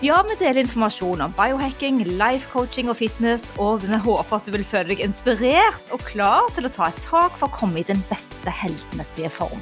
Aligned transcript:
Ja, 0.00 0.22
vi 0.24 0.32
deler 0.40 0.62
informasjon 0.62 1.20
om 1.20 1.32
biohacking, 1.36 1.98
life 2.16 2.48
coaching 2.48 2.88
og 2.88 2.96
fitness, 2.96 3.42
og 3.60 3.82
vi 3.82 3.98
håper 4.00 4.38
at 4.38 4.46
du 4.48 4.54
vil 4.54 4.62
føle 4.64 4.94
deg 4.94 5.02
inspirert 5.04 5.90
og 5.92 6.00
klar 6.08 6.46
til 6.56 6.64
å 6.64 6.70
ta 6.72 6.86
et 6.88 7.02
tak 7.04 7.34
for 7.36 7.50
å 7.50 7.52
komme 7.52 7.82
i 7.82 7.84
den 7.84 8.00
beste 8.08 8.48
helsemessige 8.48 9.28
form. 9.28 9.60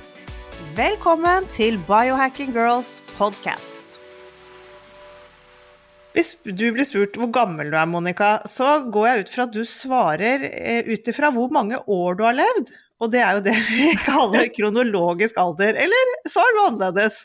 Velkommen 0.76 1.48
til 1.50 1.74
Biohacking 1.88 2.52
Girls 2.54 3.00
podcast. 3.16 3.98
Hvis 6.14 6.36
du 6.46 6.68
blir 6.70 6.86
spurt 6.86 7.18
hvor 7.18 7.32
gammel 7.34 7.74
du 7.74 7.78
er, 7.80 7.90
Monica, 7.90 8.36
så 8.46 8.76
går 8.94 9.08
jeg 9.08 9.24
ut 9.24 9.32
fra 9.34 9.48
at 9.48 9.56
du 9.58 9.64
svarer 9.66 10.46
eh, 10.52 10.86
ut 10.86 11.10
ifra 11.10 11.32
hvor 11.34 11.50
mange 11.50 11.82
år 11.82 12.14
du 12.14 12.22
har 12.28 12.38
levd. 12.38 12.70
Og 13.02 13.10
det 13.10 13.26
er 13.26 13.40
jo 13.40 13.42
det 13.50 13.58
vi 13.72 13.90
kaller 14.06 14.46
kronologisk 14.54 15.42
alder, 15.42 15.82
eller 15.82 16.14
svar 16.30 16.54
du 16.54 16.62
annerledes? 16.68 17.24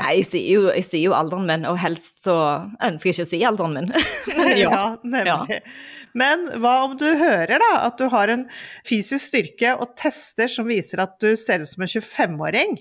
Nei, 0.00 0.12
jeg 0.20 0.28
sier, 0.28 0.46
jo, 0.48 0.68
jeg 0.72 0.84
sier, 0.86 1.02
jo, 1.06 1.16
alderen 1.16 1.48
min, 1.48 1.66
og 1.68 1.78
helst 1.80 2.22
så 2.24 2.36
ønsker 2.84 3.10
jeg 3.10 3.16
ikke 3.16 3.26
å 3.26 3.30
si 3.30 3.40
alderen 3.48 3.76
min. 3.76 3.90
ja. 4.62 4.70
ja, 4.70 4.84
nemlig. 5.04 5.58
Ja. 5.58 6.06
Men 6.18 6.46
hva 6.60 6.74
om 6.86 6.96
du 7.00 7.06
hører 7.08 7.62
da 7.62 7.72
at 7.86 8.00
du 8.00 8.06
har 8.12 8.32
en 8.32 8.46
fysisk 8.88 9.30
styrke 9.30 9.76
og 9.78 9.94
tester 10.00 10.50
som 10.50 10.68
viser 10.68 11.04
at 11.04 11.16
du 11.22 11.32
ser 11.40 11.64
ut 11.64 11.70
som 11.70 11.84
en 11.84 11.92
25-åring? 11.92 12.76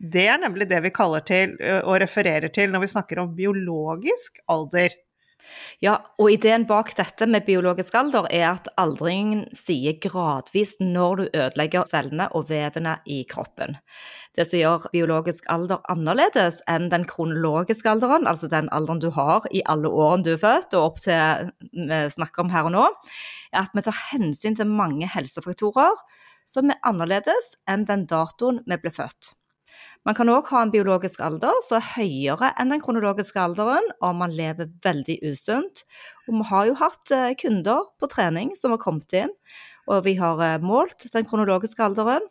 Det 0.00 0.24
er 0.32 0.40
nemlig 0.40 0.70
det 0.70 0.80
vi 0.86 0.94
kaller 0.96 1.24
til 1.28 1.58
og 1.60 1.98
refererer 2.00 2.48
til 2.54 2.70
når 2.72 2.86
vi 2.86 2.92
snakker 2.94 3.20
om 3.20 3.34
biologisk 3.36 4.40
alder. 4.48 4.94
Ja, 5.80 5.96
og 6.20 6.32
ideen 6.34 6.66
bak 6.68 6.92
dette 6.98 7.26
med 7.30 7.46
biologisk 7.46 7.94
alder 7.96 8.28
er 8.34 8.46
at 8.50 8.68
aldringen 8.80 9.46
sier 9.56 9.96
gradvis 10.02 10.74
når 10.82 11.16
du 11.16 11.24
ødelegger 11.28 11.88
cellene 11.88 12.28
og 12.36 12.48
vevene 12.50 12.98
i 13.08 13.22
kroppen. 13.28 13.78
Det 14.36 14.46
som 14.46 14.60
gjør 14.60 14.86
biologisk 14.92 15.48
alder 15.50 15.80
annerledes 15.90 16.60
enn 16.70 16.90
den 16.92 17.06
kronologiske 17.08 17.90
alderen, 17.90 18.28
altså 18.30 18.50
den 18.52 18.70
alderen 18.76 19.02
du 19.02 19.10
har 19.16 19.48
i 19.50 19.64
alle 19.66 19.90
årene 19.90 20.26
du 20.26 20.34
er 20.36 20.42
født 20.44 20.76
og 20.78 20.92
opp 20.92 21.02
til 21.04 21.50
vi 21.72 22.00
snakker 22.14 22.44
om 22.44 22.52
her 22.52 22.68
og 22.68 22.76
nå, 22.76 22.86
er 23.50 23.64
at 23.64 23.74
vi 23.74 23.84
tar 23.86 24.04
hensyn 24.12 24.58
til 24.58 24.70
mange 24.70 25.08
helsefaktorer 25.10 25.98
som 26.50 26.70
er 26.70 26.80
annerledes 26.86 27.54
enn 27.70 27.86
den 27.88 28.06
datoen 28.10 28.62
vi 28.66 28.78
ble 28.80 28.92
født. 28.94 29.34
Man 30.08 30.16
kan 30.16 30.30
òg 30.32 30.48
ha 30.48 30.62
en 30.64 30.72
biologisk 30.72 31.20
alder 31.20 31.58
som 31.66 31.76
er 31.76 31.88
høyere 31.94 32.54
enn 32.60 32.72
den 32.72 32.80
kronologiske 32.80 33.40
alderen 33.40 33.84
om 34.04 34.20
man 34.22 34.32
lever 34.32 34.70
veldig 34.84 35.18
usunt. 35.28 35.82
Og 36.26 36.38
vi 36.38 36.46
har 36.48 36.68
jo 36.70 36.76
hatt 36.80 37.12
eh, 37.14 37.34
kunder 37.40 37.90
på 38.00 38.08
trening 38.12 38.54
som 38.56 38.72
har 38.72 38.80
kommet 38.80 39.12
inn, 39.16 39.32
og 39.90 40.06
vi 40.08 40.16
har 40.20 40.40
eh, 40.46 40.60
målt 40.64 41.04
den 41.12 41.28
kronologiske 41.28 41.84
alderen 41.84 42.24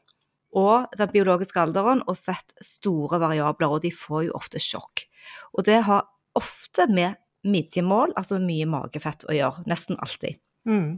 og 0.57 0.89
den 0.97 1.11
biologiske 1.13 1.61
alderen 1.61 2.01
og 2.07 2.17
sett 2.17 2.55
store 2.65 3.19
variabler, 3.21 3.69
og 3.69 3.83
de 3.85 3.93
får 3.93 4.25
jo 4.29 4.37
ofte 4.39 4.61
sjokk. 4.63 5.05
Og 5.53 5.67
det 5.69 5.83
har 5.85 6.07
ofte 6.39 6.87
med 6.89 7.19
midjemål, 7.45 8.15
altså 8.17 8.39
mye 8.41 8.65
magefett, 8.69 9.27
å 9.29 9.35
gjøre. 9.35 9.63
Nesten 9.69 9.99
alltid. 10.01 10.41
Mm. 10.67 10.97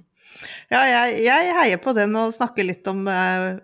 Ja, 0.72 0.82
jeg, 0.88 1.22
jeg, 1.26 1.54
heier 1.58 1.80
på 1.84 1.94
den 1.96 2.16
og 2.16 2.34
snakker 2.36 2.66
litt 2.66 2.88
om 2.90 3.04
eh, 3.12 3.60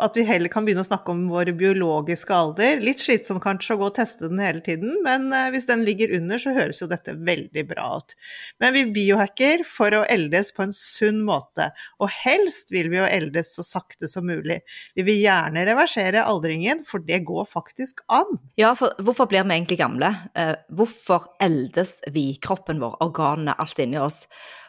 at 0.00 0.16
vi 0.16 0.24
heller 0.26 0.50
kan 0.52 0.64
begynne 0.66 0.82
å 0.82 0.88
snakke 0.88 1.12
om 1.12 1.26
vår 1.30 1.52
biologiske 1.58 2.32
alder. 2.32 2.80
Litt 2.82 3.02
slitsomt 3.02 3.44
kanskje 3.44 3.76
å 3.76 3.80
gå 3.80 3.88
og 3.90 3.96
teste 3.98 4.30
den 4.30 4.40
hele 4.42 4.62
tiden, 4.64 4.94
men 5.04 5.28
eh, 5.36 5.50
hvis 5.54 5.68
den 5.68 5.84
ligger 5.86 6.14
under, 6.16 6.40
så 6.40 6.54
høres 6.56 6.80
jo 6.80 6.88
dette 6.90 7.14
veldig 7.28 7.66
bra 7.68 7.90
ut. 8.00 8.16
Men 8.62 8.74
vi 8.76 8.86
biohacker 8.96 9.66
for 9.68 9.94
å 9.98 10.02
eldes 10.12 10.52
på 10.56 10.64
en 10.66 10.74
sunn 10.76 11.20
måte, 11.26 11.70
og 12.00 12.12
helst 12.22 12.72
vil 12.74 12.90
vi 12.92 13.00
jo 13.02 13.08
eldes 13.08 13.52
så 13.58 13.66
sakte 13.66 14.10
som 14.10 14.26
mulig. 14.28 14.62
Vi 14.96 15.06
vil 15.06 15.20
gjerne 15.20 15.66
reversere 15.68 16.24
aldringen, 16.26 16.84
for 16.88 17.04
det 17.04 17.22
går 17.28 17.48
faktisk 17.52 18.00
an. 18.12 18.38
Ja, 18.60 18.72
for 18.78 18.96
hvorfor 19.04 19.28
blir 19.30 19.44
vi 19.44 19.58
egentlig 19.58 19.82
gamle? 19.82 20.14
Eh, 20.34 20.56
hvorfor 20.72 21.34
eldes 21.42 21.98
vi, 22.14 22.30
kroppen 22.42 22.80
vår, 22.82 22.96
organene, 23.04 23.56
alt 23.60 23.84
inni 23.84 24.00
oss? 24.00 24.24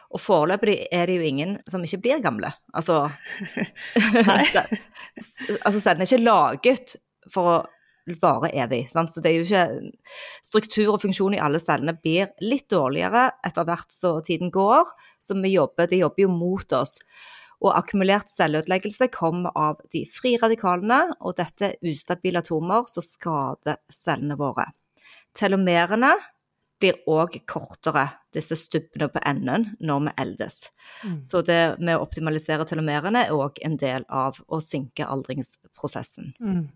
Og 0.08 0.22
foreløpig 0.24 0.78
er 0.92 1.08
det 1.08 1.18
jo 1.18 1.26
ingen 1.28 1.58
som 1.68 1.82
ikke 1.84 2.00
blir 2.04 2.22
gamle. 2.24 2.52
Altså, 2.72 3.10
altså 5.66 5.82
den 5.82 6.00
er 6.00 6.06
ikke 6.06 6.22
laget 6.22 6.96
for 7.32 7.50
å 7.52 7.58
vare 8.22 8.50
evig. 8.56 8.86
Sant? 8.92 9.12
Så 9.12 9.20
det 9.20 9.32
er 9.32 9.38
jo 9.38 9.46
ikke 9.46 9.90
Struktur 10.46 10.94
og 10.94 11.02
funksjon 11.02 11.36
i 11.36 11.42
alle 11.42 11.60
cellene 11.60 11.96
blir 12.00 12.30
litt 12.40 12.68
dårligere 12.72 13.28
etter 13.44 13.66
hvert 13.68 13.92
som 13.92 14.22
tiden 14.24 14.52
går. 14.54 14.88
Så 15.20 15.36
vi 15.42 15.52
jobber, 15.52 15.90
de 15.90 16.00
jobber 16.02 16.24
jo 16.24 16.30
mot 16.32 16.78
oss. 16.78 16.98
Og 17.58 17.74
akkumulert 17.74 18.30
celleødeleggelse 18.30 19.10
kommer 19.12 19.54
av 19.58 19.80
de 19.92 20.04
frie 20.14 20.38
radikalene, 20.38 21.16
og 21.18 21.36
dette 21.40 21.72
er 21.72 21.90
ustabile 21.90 22.38
atomer 22.38 22.86
som 22.90 23.02
skader 23.02 23.80
cellene 23.90 24.38
våre. 24.38 24.68
Telomerene 25.36 26.14
blir 26.78 27.00
òg 27.10 27.40
kortere, 27.50 28.06
disse 28.34 28.56
stubbene 28.60 29.08
på 29.12 29.22
enden, 29.26 29.70
når 29.80 30.08
vi 30.08 30.14
eldes. 30.24 30.58
Mm. 31.04 31.20
Så 31.24 31.42
det 31.46 31.60
med 31.80 31.96
å 31.96 32.04
optimalisere 32.04 32.66
telomerene 32.68 33.26
er 33.26 33.36
òg 33.36 33.60
en 33.64 33.78
del 33.80 34.04
av 34.08 34.40
å 34.48 34.60
sinke 34.64 35.06
aldringsprosessen. 35.06 36.34
Mm. 36.40 36.66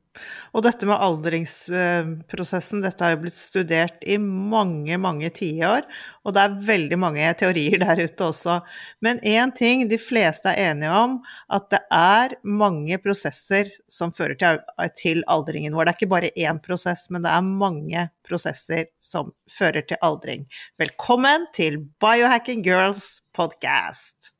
Og 0.53 0.65
dette 0.67 0.85
med 0.89 1.01
aldringsprosessen, 1.01 2.83
dette 2.85 3.05
har 3.05 3.15
jo 3.15 3.23
blitt 3.23 3.37
studert 3.39 4.03
i 4.05 4.19
mange, 4.21 4.99
mange 5.01 5.31
tiår, 5.33 5.87
og 6.27 6.37
det 6.37 6.43
er 6.43 6.59
veldig 6.67 6.99
mange 7.01 7.31
teorier 7.41 7.81
der 7.81 8.03
ute 8.05 8.27
også. 8.29 8.59
Men 9.05 9.23
én 9.25 9.55
ting 9.57 9.87
de 9.89 9.97
fleste 10.01 10.53
er 10.53 10.75
enige 10.75 10.93
om, 10.93 11.17
at 11.49 11.71
det 11.73 11.81
er 11.97 12.37
mange 12.45 13.01
prosesser 13.01 13.73
som 13.89 14.13
fører 14.13 14.37
til, 14.41 14.61
til 15.01 15.25
aldringen 15.33 15.77
vår. 15.77 15.89
Det 15.89 15.95
er 15.95 16.01
ikke 16.01 16.13
bare 16.13 16.34
én 16.37 16.61
prosess, 16.63 17.09
men 17.09 17.25
det 17.25 17.33
er 17.33 17.49
mange 17.49 18.07
prosesser 18.29 18.91
som 19.01 19.33
fører 19.51 19.89
til 19.89 20.01
aldring. 20.05 20.45
Velkommen 20.81 21.41
til 21.56 21.80
Biohacking 22.03 22.62
Girls 22.66 23.20
podcast. 23.36 24.32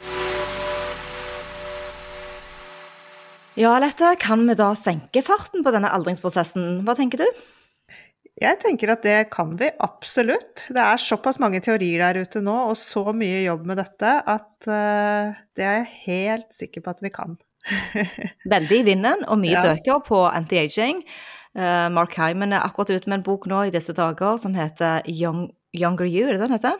Ja, 3.59 3.75
Lette, 3.83 4.15
kan 4.17 4.47
vi 4.49 4.55
da 4.57 4.71
senke 4.79 5.21
farten 5.27 5.61
på 5.65 5.73
denne 5.75 5.91
aldringsprosessen? 5.93 6.81
Hva 6.87 6.95
tenker 6.97 7.21
du? 7.21 7.43
Jeg 8.41 8.59
tenker 8.63 8.95
at 8.95 9.05
det 9.05 9.19
kan 9.35 9.53
vi 9.61 9.69
absolutt. 9.85 10.65
Det 10.73 10.81
er 10.81 11.01
såpass 11.01 11.39
mange 11.43 11.61
teorier 11.63 12.01
der 12.01 12.25
ute 12.25 12.41
nå, 12.45 12.55
og 12.71 12.79
så 12.81 13.13
mye 13.13 13.43
jobb 13.45 13.67
med 13.69 13.79
dette, 13.83 14.15
at 14.25 14.69
uh, 14.71 15.37
det 15.53 15.67
er 15.69 15.83
jeg 15.83 15.91
helt 16.07 16.49
sikker 16.57 16.85
på 16.85 16.95
at 16.95 17.03
vi 17.05 17.13
kan. 17.13 17.37
Veldig 18.55 18.81
i 18.81 18.87
vinden, 18.89 19.27
og 19.29 19.39
mye 19.43 19.55
ja. 19.55 19.67
bøker 19.69 20.01
på 20.09 20.25
anti-aging. 20.31 21.05
Uh, 21.53 21.93
Mark 21.93 22.17
Hyman 22.17 22.57
er 22.57 22.65
akkurat 22.65 22.95
ute 22.95 23.11
med 23.11 23.21
en 23.21 23.27
bok 23.27 23.45
nå 23.53 23.67
i 23.69 23.75
disse 23.75 23.93
dager 23.95 24.41
som 24.41 24.57
heter 24.57 25.05
Young, 25.13 25.51
Younger 25.77 26.09
You, 26.09 26.29
er 26.29 26.37
det 26.37 26.45
den 26.45 26.55
heter? 26.57 26.79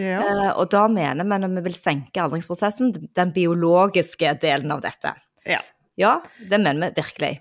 Ja. 0.00 0.18
Uh, 0.20 0.50
og 0.58 0.68
da 0.74 0.86
mener 0.90 1.26
vi 1.26 1.38
når 1.42 1.54
vi 1.58 1.64
vil 1.68 1.78
senke 1.78 2.22
aldringsprosessen, 2.24 2.92
den 3.14 3.32
biologiske 3.34 4.36
delen 4.42 4.74
av 4.74 4.84
dette. 4.84 5.14
Ja. 5.48 5.62
Ja, 6.00 6.18
det 6.50 6.58
mener 6.58 6.88
vi 6.88 7.02
virkelig. 7.02 7.34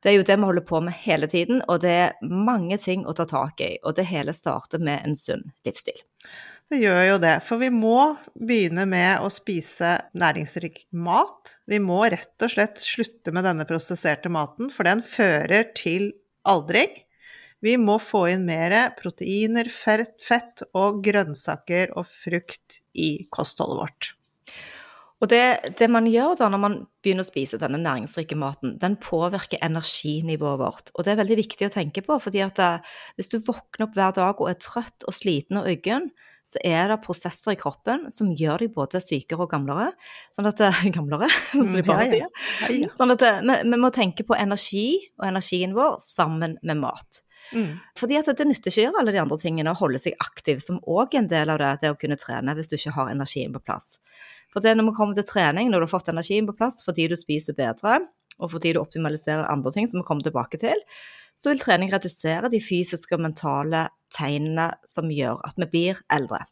Det 0.00 0.08
er 0.10 0.16
jo 0.16 0.24
det 0.24 0.36
vi 0.40 0.48
holder 0.48 0.64
på 0.64 0.80
med 0.80 0.96
hele 1.04 1.28
tiden, 1.28 1.60
og 1.68 1.82
det 1.84 1.92
er 1.92 2.14
mange 2.24 2.78
ting 2.80 3.04
å 3.04 3.12
ta 3.16 3.26
tak 3.28 3.60
i. 3.60 3.74
Og 3.84 3.98
det 3.98 4.08
hele 4.08 4.32
starter 4.34 4.80
med 4.82 5.04
en 5.04 5.16
sunn 5.18 5.44
livsstil. 5.66 6.00
Det 6.70 6.78
gjør 6.78 7.00
jo 7.02 7.18
det, 7.18 7.34
for 7.42 7.60
vi 7.60 7.68
må 7.74 8.14
begynne 8.38 8.86
med 8.88 9.24
å 9.26 9.28
spise 9.32 9.96
næringsrik 10.14 10.84
mat. 10.94 11.56
Vi 11.68 11.80
må 11.82 11.98
rett 12.06 12.46
og 12.46 12.52
slett 12.52 12.80
slutte 12.80 13.34
med 13.34 13.44
denne 13.44 13.66
prosesserte 13.68 14.30
maten, 14.32 14.70
for 14.72 14.88
den 14.88 15.02
fører 15.04 15.66
til 15.76 16.12
aldring. 16.48 16.94
Vi 17.64 17.76
må 17.80 17.98
få 18.00 18.26
inn 18.32 18.46
mer 18.48 18.74
proteiner, 18.96 19.68
fett 19.68 20.64
og 20.72 21.02
grønnsaker 21.04 21.92
og 21.98 22.08
frukt 22.08 22.80
i 22.96 23.12
kostholdet 23.32 23.80
vårt. 23.82 24.14
Og 25.20 25.28
det, 25.28 25.74
det, 25.76 25.90
man 25.92 26.06
gjør 26.08 26.38
da 26.40 26.48
når 26.48 26.60
man 26.62 26.76
begynner 27.04 27.26
å 27.26 27.28
spise 27.28 27.58
denne 27.60 27.76
næringsrike 27.82 28.38
maten, 28.40 28.78
den 28.80 28.96
påvirker 29.04 29.60
energinivået 29.60 30.60
vårt. 30.62 30.92
Og 30.94 31.04
det 31.04 31.12
er 31.12 31.20
veldig 31.20 31.36
viktig 31.42 31.68
å 31.68 31.74
tenke 31.74 32.00
på, 32.06 32.16
fordi 32.24 32.40
at 32.44 32.60
eh, 32.64 32.94
hvis 33.18 33.28
du 33.28 33.36
våkner 33.44 33.84
opp 33.84 33.98
hver 33.98 34.16
dag 34.16 34.40
og 34.40 34.48
er 34.48 34.56
trøtt 34.64 35.04
og 35.04 35.16
sliten 35.16 35.60
og 35.60 35.68
uggen, 35.68 36.08
så 36.48 36.62
er 36.66 36.88
det 36.90 37.02
prosesser 37.04 37.52
i 37.52 37.60
kroppen 37.60 38.08
som 38.10 38.32
gjør 38.34 38.64
deg 38.64 38.72
både 38.74 39.02
sykere 39.04 39.44
og 39.44 39.52
gamlere. 39.52 39.90
Sånn 40.36 40.48
at 40.48 40.64
eh, 40.64 40.84
Gamlere, 40.96 41.28
som 41.52 41.68
de 41.68 41.84
bare 41.84 42.08
sier. 42.08 42.88
Sånn 42.96 43.12
at 43.12 43.20
det, 43.20 43.34
eh, 43.42 43.44
vi, 43.44 43.58
vi, 43.68 43.82
må 43.84 43.92
tenke 43.94 44.24
på 44.24 44.38
energi 44.40 44.86
og 45.20 45.28
energien 45.28 45.76
vår 45.76 46.00
sammen 46.00 46.56
med 46.64 46.80
mat. 46.80 47.26
Mm. 47.54 47.78
Fordi 47.98 48.18
at 48.20 48.30
det 48.30 48.46
nytter 48.46 48.70
ikke 48.70 48.82
å 48.82 48.86
gjøre 48.86 49.02
alle 49.02 49.14
de 49.14 49.22
andre 49.22 49.38
tingene 49.42 49.72
og 49.72 49.80
holde 49.82 50.00
seg 50.02 50.18
aktiv, 50.22 50.60
som 50.64 50.80
òg 50.86 51.16
er 51.16 51.22
en 51.22 51.30
del 51.32 51.52
av 51.52 51.60
det, 51.62 51.72
det 51.82 51.92
å 51.94 51.98
kunne 51.98 52.18
trene 52.20 52.54
hvis 52.56 52.72
du 52.72 52.76
ikke 52.78 52.94
har 52.98 53.12
energien 53.12 53.54
på 53.56 53.62
plass. 53.64 53.96
For 54.50 54.62
det 54.64 54.74
når 54.76 54.90
vi 54.90 54.96
kommer 54.98 55.18
til 55.18 55.28
trening, 55.28 55.70
når 55.70 55.82
du 55.82 55.88
har 55.88 55.94
fått 55.94 56.12
energien 56.12 56.48
på 56.48 56.56
plass 56.58 56.84
fordi 56.86 57.08
du 57.10 57.16
spiser 57.18 57.58
bedre, 57.58 58.00
og 58.40 58.54
fordi 58.54 58.74
du 58.74 58.80
optimaliserer 58.80 59.50
andre 59.52 59.72
ting 59.74 59.88
som 59.90 60.00
vi 60.00 60.06
kommer 60.08 60.24
tilbake 60.26 60.60
til, 60.62 60.78
så 61.38 61.52
vil 61.52 61.60
trening 61.62 61.92
redusere 61.92 62.50
de 62.52 62.60
fysiske 62.62 63.16
og 63.16 63.22
mentale 63.24 63.86
tegnene 64.14 64.70
som 64.90 65.10
gjør 65.12 65.40
at 65.46 65.60
vi 65.60 65.68
blir 65.72 66.00
eldre. 66.12 66.42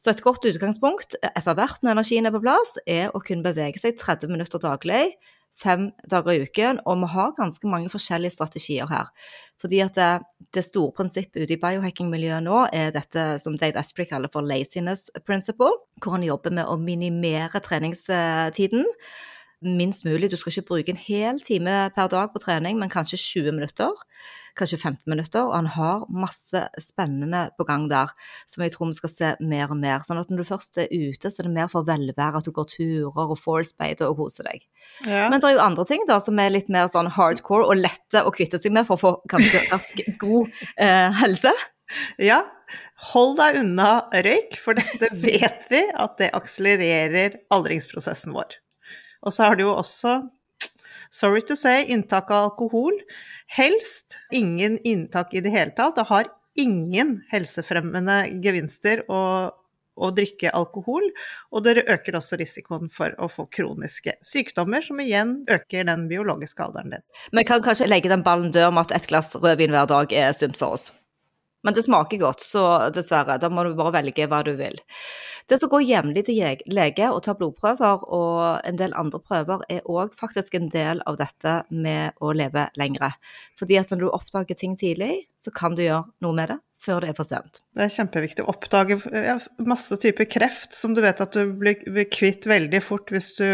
Så 0.00 0.14
et 0.14 0.22
godt 0.24 0.46
utgangspunkt 0.48 1.18
etter 1.20 1.56
hvert 1.58 1.82
når 1.84 1.98
energien 1.98 2.26
er 2.28 2.32
på 2.32 2.40
plass, 2.40 2.78
er 2.88 3.12
å 3.12 3.20
kunne 3.20 3.44
bevege 3.44 3.82
seg 3.82 3.98
30 4.00 4.32
minutter 4.32 4.62
daglig, 4.62 5.12
fem 5.58 5.90
dager 6.10 6.32
i 6.32 6.42
uken, 6.46 6.80
og 6.88 7.00
vi 7.02 7.08
har 7.14 7.34
ganske 7.36 7.68
mange 7.68 7.90
forskjellige 7.92 8.34
strategier 8.36 8.90
her. 8.90 9.10
Fordi 9.60 9.82
at 9.84 9.96
det, 9.98 10.10
det 10.56 10.64
store 10.64 10.94
prinsippet 10.96 11.44
ute 11.44 11.56
i 11.56 11.60
biohacking-miljøet 11.60 12.46
nå 12.46 12.62
er 12.72 12.94
dette 12.96 13.26
som 13.42 13.58
Dave 13.60 13.80
Asprey 13.80 14.08
kaller 14.08 14.32
for 14.32 14.46
laziness 14.46 15.10
principle, 15.26 15.74
hvor 16.00 16.16
han 16.16 16.24
jobber 16.24 16.54
med 16.60 16.70
å 16.70 16.78
minimere 16.80 17.60
treningstiden 17.64 18.88
minst 19.64 20.04
mulig. 20.04 20.30
Du 20.30 20.36
skal 20.40 20.54
ikke 20.54 20.68
bruke 20.74 20.92
en 20.94 21.00
hel 21.00 21.40
time 21.44 21.88
per 21.94 22.10
dag 22.12 22.32
på 22.32 22.42
trening, 22.42 22.78
men 22.80 22.92
kanskje 22.92 23.18
20 23.20 23.56
minutter. 23.56 24.04
Kanskje 24.58 24.80
15 24.80 24.98
minutter. 25.10 25.46
Og 25.46 25.54
han 25.54 25.70
har 25.76 26.06
masse 26.10 26.62
spennende 26.82 27.46
på 27.58 27.66
gang 27.68 27.88
der 27.90 28.12
som 28.50 28.64
jeg 28.64 28.74
tror 28.74 28.90
vi 28.90 28.98
skal 28.98 29.12
se 29.12 29.32
mer 29.40 29.72
og 29.72 29.80
mer. 29.80 30.04
Sånn 30.06 30.20
at 30.20 30.30
når 30.32 30.42
du 30.42 30.50
først 30.50 30.80
er 30.82 30.92
ute, 30.92 31.30
så 31.30 31.42
er 31.42 31.48
det 31.48 31.56
mer 31.56 31.72
for 31.72 31.86
velvære, 31.88 32.40
at 32.40 32.48
du 32.48 32.54
går 32.56 32.70
turer 32.72 33.26
og 33.26 33.36
force-beiter 33.40 34.10
og 34.10 34.22
koser 34.22 34.48
deg. 34.50 34.64
Ja. 35.06 35.28
Men 35.28 35.40
det 35.40 35.50
er 35.50 35.58
jo 35.58 35.66
andre 35.66 35.86
ting 35.88 36.06
da 36.08 36.20
som 36.24 36.40
er 36.40 36.54
litt 36.54 36.72
mer 36.72 36.88
sånn 36.92 37.10
hardcore 37.16 37.68
og 37.68 37.82
lette 37.82 38.24
å 38.24 38.32
kvitte 38.34 38.60
seg 38.62 38.74
med 38.76 38.88
for 38.88 38.98
å 38.98 39.04
få 39.04 39.12
ganske 39.30 39.66
rask, 39.72 40.02
god 40.22 40.64
eh, 40.76 41.20
helse. 41.22 41.54
Ja, 42.22 42.44
hold 43.10 43.38
deg 43.40 43.60
unna 43.64 43.90
røyk, 44.14 44.54
for 44.62 44.78
dette 44.78 45.10
vet 45.10 45.66
vi 45.72 45.84
at 45.90 46.18
det 46.20 46.30
akselererer 46.38 47.40
aldringsprosessen 47.50 48.36
vår. 48.36 48.60
Og 49.26 49.34
så 49.34 49.48
har 49.48 49.58
du 49.58 49.66
jo 49.66 49.76
også, 49.76 50.18
sorry 51.12 51.42
to 51.46 51.56
say, 51.58 51.84
inntak 51.92 52.30
av 52.30 52.50
alkohol. 52.50 52.96
Helst 53.50 54.18
ingen 54.32 54.78
inntak 54.86 55.34
i 55.34 55.42
det 55.44 55.52
hele 55.54 55.74
tatt. 55.76 55.98
Det 55.98 56.08
har 56.10 56.30
ingen 56.58 57.20
helsefremmende 57.30 58.22
gevinster 58.44 59.02
å, 59.10 59.22
å 60.00 60.10
drikke 60.16 60.52
alkohol, 60.56 61.06
og 61.52 61.64
det 61.66 61.84
øker 61.84 62.18
også 62.18 62.38
risikoen 62.40 62.90
for 62.92 63.14
å 63.20 63.28
få 63.30 63.46
kroniske 63.54 64.16
sykdommer, 64.26 64.84
som 64.84 65.00
igjen 65.02 65.40
øker 65.50 65.86
den 65.88 66.08
biologiske 66.10 66.64
alderen 66.64 66.96
din. 66.96 67.04
Vi 67.36 67.46
kan 67.48 67.62
kanskje 67.64 67.90
legge 67.90 68.12
den 68.12 68.24
ballen 68.26 68.52
død 68.54 68.72
om 68.72 68.82
at 68.82 68.94
et 68.96 69.08
glass 69.10 69.36
rødvin 69.36 69.74
hver 69.74 69.90
dag 69.90 70.16
er 70.16 70.34
sunt 70.36 70.58
for 70.58 70.78
oss? 70.78 70.90
Men 71.66 71.76
det 71.76 71.84
smaker 71.84 72.20
godt, 72.22 72.44
så 72.44 72.62
dessverre, 72.94 73.36
da 73.40 73.50
må 73.52 73.64
du 73.66 73.74
bare 73.76 73.98
velge 73.98 74.28
hva 74.30 74.40
du 74.46 74.54
vil. 74.56 74.78
Det 75.50 75.58
som 75.58 75.70
går 75.72 75.82
jevnlig 75.82 76.24
til 76.28 76.38
lege 76.70 77.10
og 77.10 77.24
tar 77.26 77.36
blodprøver 77.40 78.06
og 78.06 78.40
en 78.64 78.78
del 78.78 78.94
andre 78.96 79.20
prøver, 79.20 79.64
er 79.68 79.84
òg 79.90 80.14
faktisk 80.16 80.56
en 80.56 80.70
del 80.72 81.02
av 81.10 81.18
dette 81.20 81.56
med 81.74 82.16
å 82.22 82.32
leve 82.36 82.68
lengre. 82.80 83.12
Fordi 83.58 83.80
at 83.80 83.92
når 83.92 84.04
du 84.04 84.10
oppdager 84.12 84.56
ting 84.56 84.78
tidlig, 84.78 85.26
så 85.40 85.52
kan 85.52 85.76
du 85.76 85.84
gjøre 85.84 86.06
noe 86.24 86.38
med 86.38 86.54
det 86.54 86.60
før 86.80 87.04
det 87.04 87.10
er 87.10 87.16
for 87.18 87.28
sent. 87.28 87.60
Det 87.76 87.84
er 87.84 87.92
kjempeviktig 87.92 88.44
å 88.44 88.50
oppdage 88.54 88.96
ja, 89.12 89.36
masse 89.68 89.96
typer 90.00 90.28
kreft 90.30 90.74
som 90.76 90.94
du 90.96 91.02
vet 91.04 91.20
at 91.20 91.36
du 91.36 91.52
blir, 91.60 91.76
kvitt 92.10 92.48
veldig 92.48 92.80
fort 92.84 93.12
hvis 93.12 93.34
du, 93.36 93.46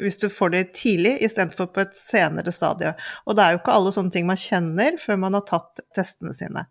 hvis 0.00 0.18
du 0.22 0.28
får 0.32 0.54
det 0.54 0.64
tidlig 0.78 1.18
istedenfor 1.26 1.70
på 1.74 1.84
et 1.84 1.96
senere 1.98 2.54
stadie. 2.54 2.94
Og 3.28 3.36
det 3.36 3.44
er 3.44 3.54
jo 3.54 3.62
ikke 3.62 3.76
alle 3.76 3.94
sånne 3.94 4.14
ting 4.16 4.28
man 4.30 4.40
kjenner 4.40 4.96
før 5.00 5.20
man 5.26 5.36
har 5.36 5.46
tatt 5.50 5.84
testene 5.96 6.34
sine. 6.36 6.66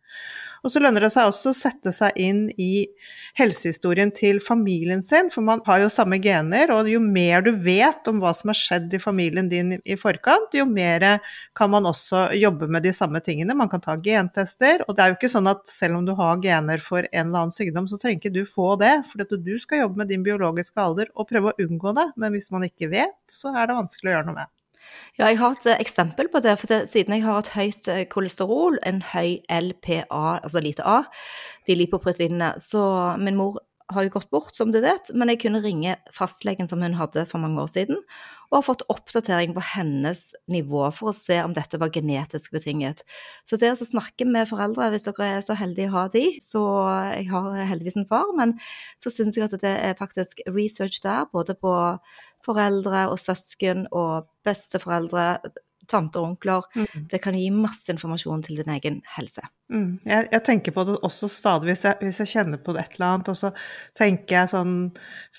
Og 0.64 0.74
så 0.74 0.82
lønner 0.84 1.06
det 1.06 1.12
seg 1.14 1.30
også 1.30 1.54
å 1.54 1.56
sette 1.56 1.92
seg 1.96 2.18
inn 2.20 2.42
i 2.60 2.84
helsehistorien 3.40 4.12
til 4.16 4.42
familien 4.44 5.02
sin, 5.06 5.30
for 5.32 5.46
man 5.46 5.64
har 5.68 5.84
jo 5.84 5.92
samme 5.94 6.20
gener, 6.24 6.74
og 6.76 6.90
jo 6.92 7.00
mer 7.04 7.46
du 7.46 7.54
vet 7.64 8.08
om 8.12 8.20
hva 8.20 8.34
som 8.36 8.52
har 8.52 8.60
skjedd 8.60 8.96
i 8.96 9.02
familien 9.02 9.50
din 9.52 9.78
i 9.80 9.98
forkant, 10.00 10.52
jo 10.56 10.66
mer 10.68 11.22
kan 11.58 11.72
man 11.72 11.88
også 11.88 12.30
jobbe 12.38 12.68
med 12.72 12.84
de 12.84 12.94
samme 12.96 13.22
tingene. 13.24 13.56
Man 13.56 13.72
kan 13.72 13.84
ta 13.84 13.96
gentester, 14.04 14.84
og 14.88 14.98
det 14.98 15.06
er 15.06 15.14
jo 15.14 15.20
ikke 15.20 15.32
sånn 15.32 15.50
at 15.52 15.64
selv 15.72 15.99
om 15.99 15.99
du 16.08 16.14
har 16.18 16.40
gener 16.44 16.84
for 16.84 17.08
en 17.10 17.28
eller 17.28 17.46
annen 17.46 17.56
sykdom, 17.56 17.88
så 17.90 18.00
trenger 18.00 18.22
ikke 18.22 18.36
du 18.36 18.44
få 18.48 18.74
det, 18.82 18.94
for 19.10 19.24
du 19.26 19.56
skal 19.62 19.86
jobbe 19.86 20.04
med 20.04 20.12
din 20.12 20.24
biologiske 20.26 20.80
alder 20.80 21.12
og 21.16 21.30
prøve 21.32 21.52
å 21.52 21.66
unngå 21.66 21.96
det. 21.98 22.08
Men 22.20 22.36
hvis 22.36 22.52
man 22.54 22.68
ikke 22.68 22.92
vet, 22.94 23.20
så 23.32 23.54
er 23.56 23.70
det 23.70 23.78
vanskelig 23.80 24.12
å 24.12 24.16
gjøre 24.18 24.30
noe 24.30 24.40
med. 24.42 24.54
Ja, 25.20 25.28
jeg 25.28 25.40
har 25.42 25.56
et 25.56 25.66
eh, 25.70 25.82
eksempel 25.84 26.30
på 26.34 26.42
det. 26.42 26.56
for 26.60 26.72
det, 26.72 26.82
Siden 26.90 27.16
jeg 27.16 27.26
har 27.26 27.40
et 27.40 27.54
høyt 27.54 27.90
eh, 27.92 28.06
kolesterol, 28.10 28.80
en 28.88 29.02
høy 29.14 29.40
LPA, 29.46 30.40
altså 30.40 30.64
lite 30.64 30.86
A, 30.88 31.04
de 31.68 31.78
lipoproteinene, 31.78 32.56
så 32.64 32.84
min 33.22 33.38
mor 33.38 33.60
har 33.90 34.06
jo 34.06 34.14
gått 34.14 34.30
bort, 34.30 34.54
som 34.56 34.72
du 34.74 34.80
vet, 34.84 35.10
men 35.18 35.32
jeg 35.32 35.42
kunne 35.44 35.64
ringe 35.64 35.96
fastlegen 36.14 36.70
som 36.70 36.82
hun 36.86 36.98
hadde 37.00 37.26
for 37.30 37.42
mange 37.42 37.62
år 37.64 37.72
siden, 37.74 38.04
og 38.50 38.58
har 38.58 38.66
fått 38.66 38.86
oppdatering 38.90 39.54
på 39.54 39.64
hennes 39.76 40.24
nivå 40.50 40.88
for 40.96 41.12
å 41.12 41.16
se 41.16 41.38
om 41.44 41.54
dette 41.54 41.78
var 41.82 41.92
genetisk 41.94 42.52
betinget. 42.56 43.04
Så 43.46 43.60
det 43.62 43.72
å 43.76 43.78
snakke 43.88 44.26
med 44.26 44.50
foreldre, 44.50 44.90
hvis 44.94 45.06
dere 45.06 45.30
er 45.36 45.46
så 45.46 45.58
heldige 45.60 45.92
å 45.92 45.96
ha 46.00 46.06
de, 46.14 46.26
så 46.42 46.64
jeg 47.14 47.30
har 47.30 47.62
heldigvis 47.70 48.00
en 48.02 48.10
far, 48.10 48.34
men 48.38 48.56
så 49.02 49.14
syns 49.14 49.38
jeg 49.38 49.46
at 49.46 49.58
det 49.62 49.76
er 49.78 49.98
faktisk 50.00 50.42
research 50.50 51.02
der, 51.06 51.30
både 51.34 51.54
på 51.62 51.74
foreldre 52.46 53.06
og 53.14 53.20
søsken 53.22 53.86
og 53.94 54.30
besteforeldre, 54.48 55.30
tanter 55.92 56.22
og 56.22 56.34
onkler. 56.34 56.68
Mm. 56.76 57.08
Det 57.12 57.22
kan 57.24 57.38
gi 57.38 57.48
masse 57.54 57.90
informasjon 57.92 58.44
til 58.46 58.62
din 58.62 58.72
egen 58.76 59.02
helse. 59.16 59.44
Mm. 59.70 60.00
Jeg, 60.08 60.26
jeg, 60.32 60.42
tenker 60.48 60.74
på 60.74 60.84
det 60.88 60.96
også 61.06 61.28
stadig 61.30 61.70
hvis 61.70 61.84
jeg, 61.86 62.00
hvis 62.02 62.20
jeg, 62.24 62.30
kjenner 62.32 62.58
på 62.58 62.74
det 62.74 62.82
et 62.82 62.96
eller 62.98 63.06
annet, 63.14 63.28
og 63.30 63.38
så 63.38 63.52
tenker 63.98 64.34
jeg 64.34 64.50
sånn 64.50 64.72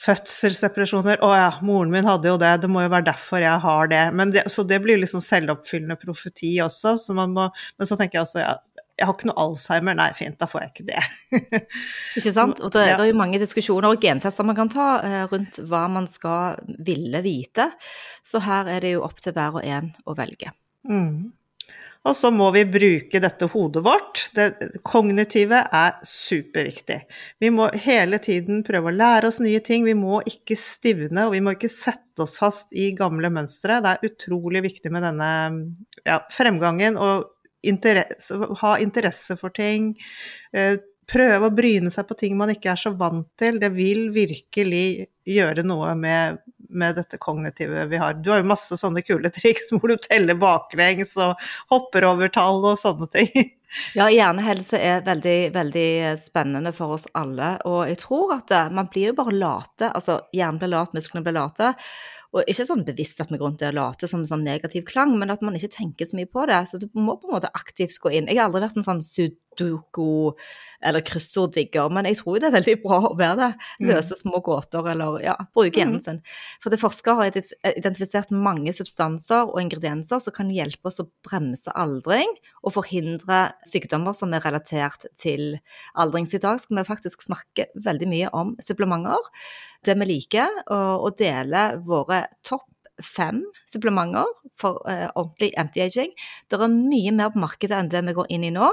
fødselsdepresjoner 0.05 1.19
Å 1.26 1.31
ja, 1.35 1.49
moren 1.67 1.91
min 1.91 2.06
hadde 2.06 2.31
jo 2.31 2.37
det, 2.38 2.52
det 2.62 2.70
må 2.70 2.85
jo 2.85 2.93
være 2.93 3.08
derfor 3.08 3.43
jeg 3.43 3.64
har 3.64 3.91
det. 3.91 4.05
det 4.37 4.44
så 4.55 4.62
det 4.62 4.79
blir 4.85 5.00
liksom 5.02 5.25
selvoppfyllende 5.25 5.99
profeti 5.99 6.53
også. 6.62 6.94
Så 7.03 7.17
må, 7.19 7.49
men 7.50 7.91
så 7.91 7.99
tenker 7.99 8.20
jeg 8.20 8.29
også 8.29 8.44
ja, 8.44 8.55
jeg 9.00 9.08
har 9.08 9.17
ikke 9.17 9.31
noe 9.31 9.41
Alzheimer, 9.41 9.97
nei 9.97 10.11
fint, 10.17 10.37
da 10.41 10.47
får 10.50 10.67
jeg 10.67 10.73
ikke 10.75 10.88
det. 10.91 11.02
ikke 12.20 12.35
sant. 12.37 12.61
Og 12.61 12.73
det, 12.75 12.85
ja. 12.85 12.99
det, 12.99 13.06
er 13.06 13.11
jo 13.14 13.19
mange 13.19 13.41
diskusjoner 13.41 13.94
og 13.94 14.05
gentester 14.05 14.44
man 14.44 14.58
kan 14.58 14.70
ta 14.73 14.88
eh, 15.06 15.23
rundt 15.31 15.62
hva 15.70 15.87
man 15.88 16.08
skal 16.11 16.61
ville 16.85 17.23
vite. 17.25 17.70
Så 18.26 18.43
her 18.44 18.69
er 18.69 18.85
det 18.85 18.94
jo 18.99 19.05
opp 19.06 19.23
til 19.25 19.32
hver 19.37 19.56
og 19.56 19.64
en 19.64 19.94
å 20.05 20.17
velge. 20.19 20.52
Mm. 20.85 21.32
Og 22.08 22.17
så 22.17 22.31
må 22.32 22.47
vi 22.52 22.62
bruke 22.69 23.20
dette 23.20 23.49
hodet 23.52 23.82
vårt. 23.85 24.23
Det 24.37 24.76
kognitive 24.85 25.64
er 25.64 25.99
superviktig. 26.06 27.00
Vi 27.41 27.50
må 27.53 27.69
hele 27.85 28.20
tiden 28.20 28.62
prøve 28.64 28.88
å 28.88 28.96
lære 28.96 29.29
oss 29.29 29.41
nye 29.44 29.61
ting. 29.64 29.85
Vi 29.88 29.96
må 29.96 30.23
ikke 30.29 30.56
stivne, 30.61 31.26
og 31.26 31.37
vi 31.37 31.43
må 31.44 31.56
ikke 31.56 31.73
sette 31.73 32.25
oss 32.25 32.38
fast 32.41 32.69
i 32.73 32.91
gamle 32.96 33.32
mønstre. 33.32 33.82
Det 33.84 33.93
er 33.93 34.08
utrolig 34.13 34.65
viktig 34.69 34.93
med 34.93 35.05
denne 35.08 35.34
ja, 36.05 36.22
fremgangen. 36.32 36.96
og 37.01 37.29
interesse, 37.62 38.36
ha 38.62 38.76
interesse 38.82 39.36
for 39.40 39.52
ting. 39.55 39.93
Eh, 40.52 40.79
prøve 41.10 41.48
å 41.48 41.55
bryne 41.55 41.90
seg 41.90 42.06
på 42.08 42.17
ting 42.19 42.36
man 42.38 42.52
ikke 42.52 42.72
er 42.72 42.81
så 42.81 42.93
vant 42.96 43.29
til. 43.40 43.58
Det 43.62 43.72
vil 43.74 44.08
virkelig 44.14 45.08
gjøre 45.29 45.64
noe 45.67 45.94
med, 45.98 46.40
med 46.70 46.98
dette 47.00 47.19
kognitive 47.22 47.86
vi 47.90 48.00
har. 48.00 48.19
Du 48.19 48.31
har 48.32 48.43
jo 48.43 48.50
masse 48.52 48.79
sånne 48.81 49.02
kule 49.06 49.32
triks 49.38 49.72
hvor 49.74 49.90
du 49.90 49.96
teller 50.00 50.38
baklengs 50.38 51.17
og 51.20 51.40
hopper 51.72 52.06
over 52.10 52.32
tall 52.32 52.62
og 52.64 52.79
sånne 52.81 53.10
ting. 53.14 53.55
Ja, 53.94 54.08
hjernehelse 54.10 54.79
er 54.82 55.05
veldig, 55.06 55.39
veldig 55.55 55.91
spennende 56.19 56.72
for 56.74 56.96
oss 56.96 57.06
alle. 57.19 57.56
Og 57.69 57.84
jeg 57.91 58.00
tror 58.03 58.36
at 58.39 58.55
man 58.74 58.91
blir 58.91 59.12
jo 59.12 59.19
bare 59.19 59.36
late. 59.36 59.91
Altså 59.91 60.20
hjernen 60.34 60.58
blir 60.62 60.72
lat, 60.74 60.96
musklene 60.96 61.27
blir 61.27 61.39
late. 61.39 61.74
Og 62.31 62.46
ikke 62.46 62.62
sånn 62.62 62.84
bevisst 62.86 63.19
at 63.22 63.31
vi 63.32 63.39
går 63.41 63.48
rundt 63.48 63.62
og 63.67 63.74
later 63.74 64.10
som 64.10 64.20
en 64.22 64.29
sånn 64.29 64.44
negativ 64.46 64.84
klang, 64.86 65.17
men 65.19 65.32
at 65.34 65.41
man 65.43 65.56
ikke 65.58 65.72
tenker 65.74 66.06
så 66.06 66.15
mye 66.15 66.31
på 66.31 66.44
det. 66.46 66.60
Så 66.70 66.79
du 66.79 66.86
må 66.94 67.17
på 67.19 67.27
en 67.27 67.34
måte 67.34 67.50
aktivt 67.58 67.98
gå 67.98 68.12
inn. 68.15 68.29
Jeg 68.31 68.39
har 68.39 68.46
aldri 68.46 68.62
vært 68.62 68.79
en 68.79 68.86
sånn 68.86 69.03
sudoku- 69.03 70.36
eller 70.81 71.03
kryssorddigger, 71.05 71.91
men 71.91 72.06
jeg 72.06 72.20
tror 72.20 72.39
det 72.39 72.48
er 72.48 72.55
veldig 72.55 72.77
bra 72.84 73.00
å 73.08 73.17
være 73.19 73.39
det. 73.41 73.50
Mm. 73.82 73.91
Løse 73.91 74.19
små 74.20 74.39
gåter 74.46 74.93
eller 74.93 75.19
ja, 75.27 75.34
bruke 75.50 75.82
hjernen 75.82 75.98
mm. 75.98 76.05
sin. 76.06 76.22
For 76.62 76.70
det 76.70 76.79
forskere 76.81 77.19
har 77.19 77.41
identifisert 77.74 78.31
mange 78.31 78.72
substanser 78.79 79.50
og 79.50 79.58
ingredienser 79.65 80.22
som 80.22 80.36
kan 80.36 80.55
hjelpe 80.55 80.86
oss 80.93 81.03
å 81.03 81.08
bremse 81.27 81.74
aldring 81.74 82.31
og 82.62 82.77
forhindre 82.79 83.48
sykdommer 83.69 84.14
som 84.17 84.32
er 84.34 84.44
relatert 84.44 85.06
til 85.20 85.58
aldring. 85.98 86.29
Så 86.29 86.40
skal 86.40 86.81
vi 86.81 86.86
faktisk 86.86 87.24
snakke 87.26 87.69
veldig 87.74 88.10
mye 88.10 88.32
om 88.36 88.55
supplementer. 88.64 89.31
Det 89.84 89.96
vi 90.00 90.10
liker, 90.12 90.62
og, 90.70 91.10
dele 91.19 91.81
våre 91.84 92.24
topp 92.46 92.69
fem 93.05 93.43
supplementer 93.69 94.29
for 94.60 94.81
uh, 94.84 95.08
ordentlig 95.17 95.50
anti-aging. 95.58 96.12
Det 96.48 96.58
er 96.58 96.72
mye 96.72 97.12
mer 97.17 97.32
på 97.34 97.43
markedet 97.43 97.76
enn 97.79 97.90
det 97.93 98.02
vi 98.06 98.17
går 98.17 98.31
inn 98.36 98.46
i 98.46 98.55
nå. 98.55 98.70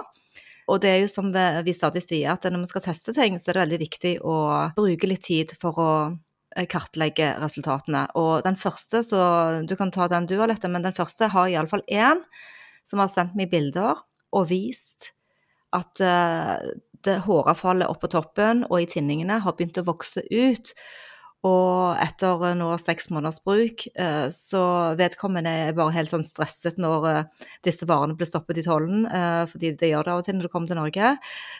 Og 0.67 0.81
det 0.83 0.91
er 0.91 0.97
jo 1.03 1.11
som 1.11 1.29
vi, 1.31 1.43
vi 1.63 1.75
stadig 1.75 2.03
sier, 2.03 2.33
at 2.33 2.47
når 2.51 2.65
vi 2.65 2.71
skal 2.73 2.83
teste 2.89 3.15
ting, 3.15 3.37
så 3.39 3.51
er 3.51 3.57
det 3.57 3.63
veldig 3.63 3.81
viktig 3.85 4.13
å 4.27 4.37
bruke 4.75 5.07
litt 5.07 5.23
tid 5.23 5.53
for 5.61 5.79
å 5.79 5.91
eh, 6.57 6.67
kartlegge 6.67 7.31
resultatene. 7.39 8.03
Og 8.19 8.43
den 8.43 8.59
første, 8.59 8.99
så 9.07 9.21
du 9.63 9.77
kan 9.79 9.93
ta 9.95 10.09
den 10.11 10.27
du 10.27 10.35
har 10.41 10.51
lett, 10.51 10.67
men 10.67 10.83
den 10.83 10.97
første 10.97 11.31
har 11.31 11.47
iallfall 11.53 11.85
én 11.87 12.19
som 12.87 12.99
har 12.99 13.11
sendt 13.11 13.35
meg 13.39 13.51
bilder 13.51 14.03
og 14.35 14.49
vist 14.51 15.11
at 15.75 16.01
uh, 16.03 16.63
det 17.05 17.19
håravfallet 17.25 17.89
oppå 17.89 18.09
toppen 18.11 18.65
og 18.67 18.79
i 18.81 18.87
tinningene 18.89 19.41
har 19.43 19.55
begynt 19.57 19.79
å 19.79 19.85
vokse 19.87 20.23
ut. 20.31 20.73
Og 21.45 21.99
etter 22.01 22.41
eh, 22.49 22.55
nå 22.57 22.71
seks 22.81 23.11
måneders 23.13 23.37
bruk, 23.45 23.85
eh, 23.93 24.25
så 24.33 24.61
vedkommende 24.97 25.51
er 25.67 25.75
bare 25.77 25.93
helt 25.95 26.09
sånn 26.09 26.25
stresset 26.25 26.79
når 26.81 27.05
eh, 27.11 27.49
disse 27.67 27.85
varene 27.87 28.17
blir 28.17 28.27
stoppet 28.29 28.57
i 28.57 28.65
tollen, 28.65 29.05
fordi 29.51 29.75
det 29.77 29.91
gjør 29.91 30.07
det 30.07 30.13
av 30.15 30.23
og 30.23 30.25
til 30.27 30.37
når 30.37 30.47
du 30.47 30.53
kommer 30.55 30.71
til 30.71 30.81
Norge. 30.81 31.13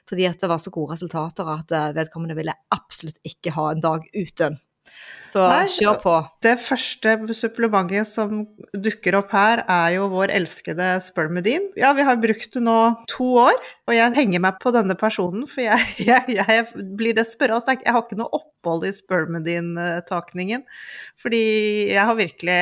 Fordi 0.09 0.25
at 0.29 0.41
det 0.41 0.49
var 0.51 0.63
så 0.63 0.73
gode 0.73 0.97
resultater 0.97 1.53
at 1.53 1.75
vedkommende 1.95 2.37
ville 2.37 2.57
absolutt 2.73 3.21
ikke 3.27 3.53
ha 3.55 3.69
en 3.71 3.85
dag 3.85 4.09
uten. 4.17 4.57
Så 5.27 5.43
Nei, 5.43 5.65
kjør 5.69 5.97
på. 6.01 6.13
Det 6.43 6.53
første 6.63 7.13
supplementet 7.35 8.07
som 8.07 8.45
dukker 8.73 9.17
opp 9.19 9.33
her, 9.35 9.61
er 9.67 9.97
jo 9.97 10.07
vår 10.13 10.31
elskede 10.37 10.87
Spermidin. 11.03 11.67
Ja, 11.79 11.91
vi 11.97 12.05
har 12.07 12.19
brukt 12.21 12.55
det 12.55 12.63
nå 12.63 12.77
to 13.11 13.27
år, 13.43 13.57
og 13.89 13.95
jeg 13.95 14.15
henger 14.17 14.43
meg 14.45 14.61
på 14.63 14.71
denne 14.75 14.95
personen, 14.99 15.43
for 15.51 15.65
jeg, 15.65 15.83
jeg, 16.09 16.37
jeg 16.37 16.85
blir 16.99 17.17
desperat. 17.17 17.67
Jeg 17.75 17.93
har 17.93 18.05
ikke 18.05 18.19
noe 18.21 18.39
opphold 18.39 18.87
i 18.87 18.93
Spermidin-takningen, 18.95 20.63
fordi 21.19 21.43
jeg 21.91 22.07
har 22.09 22.19
virkelig 22.19 22.61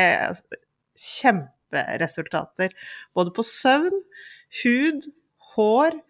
kjemperesultater. 1.05 2.74
Både 3.15 3.36
på 3.36 3.46
søvn, 3.46 4.01
hud, 4.63 5.10
hår 5.55 6.01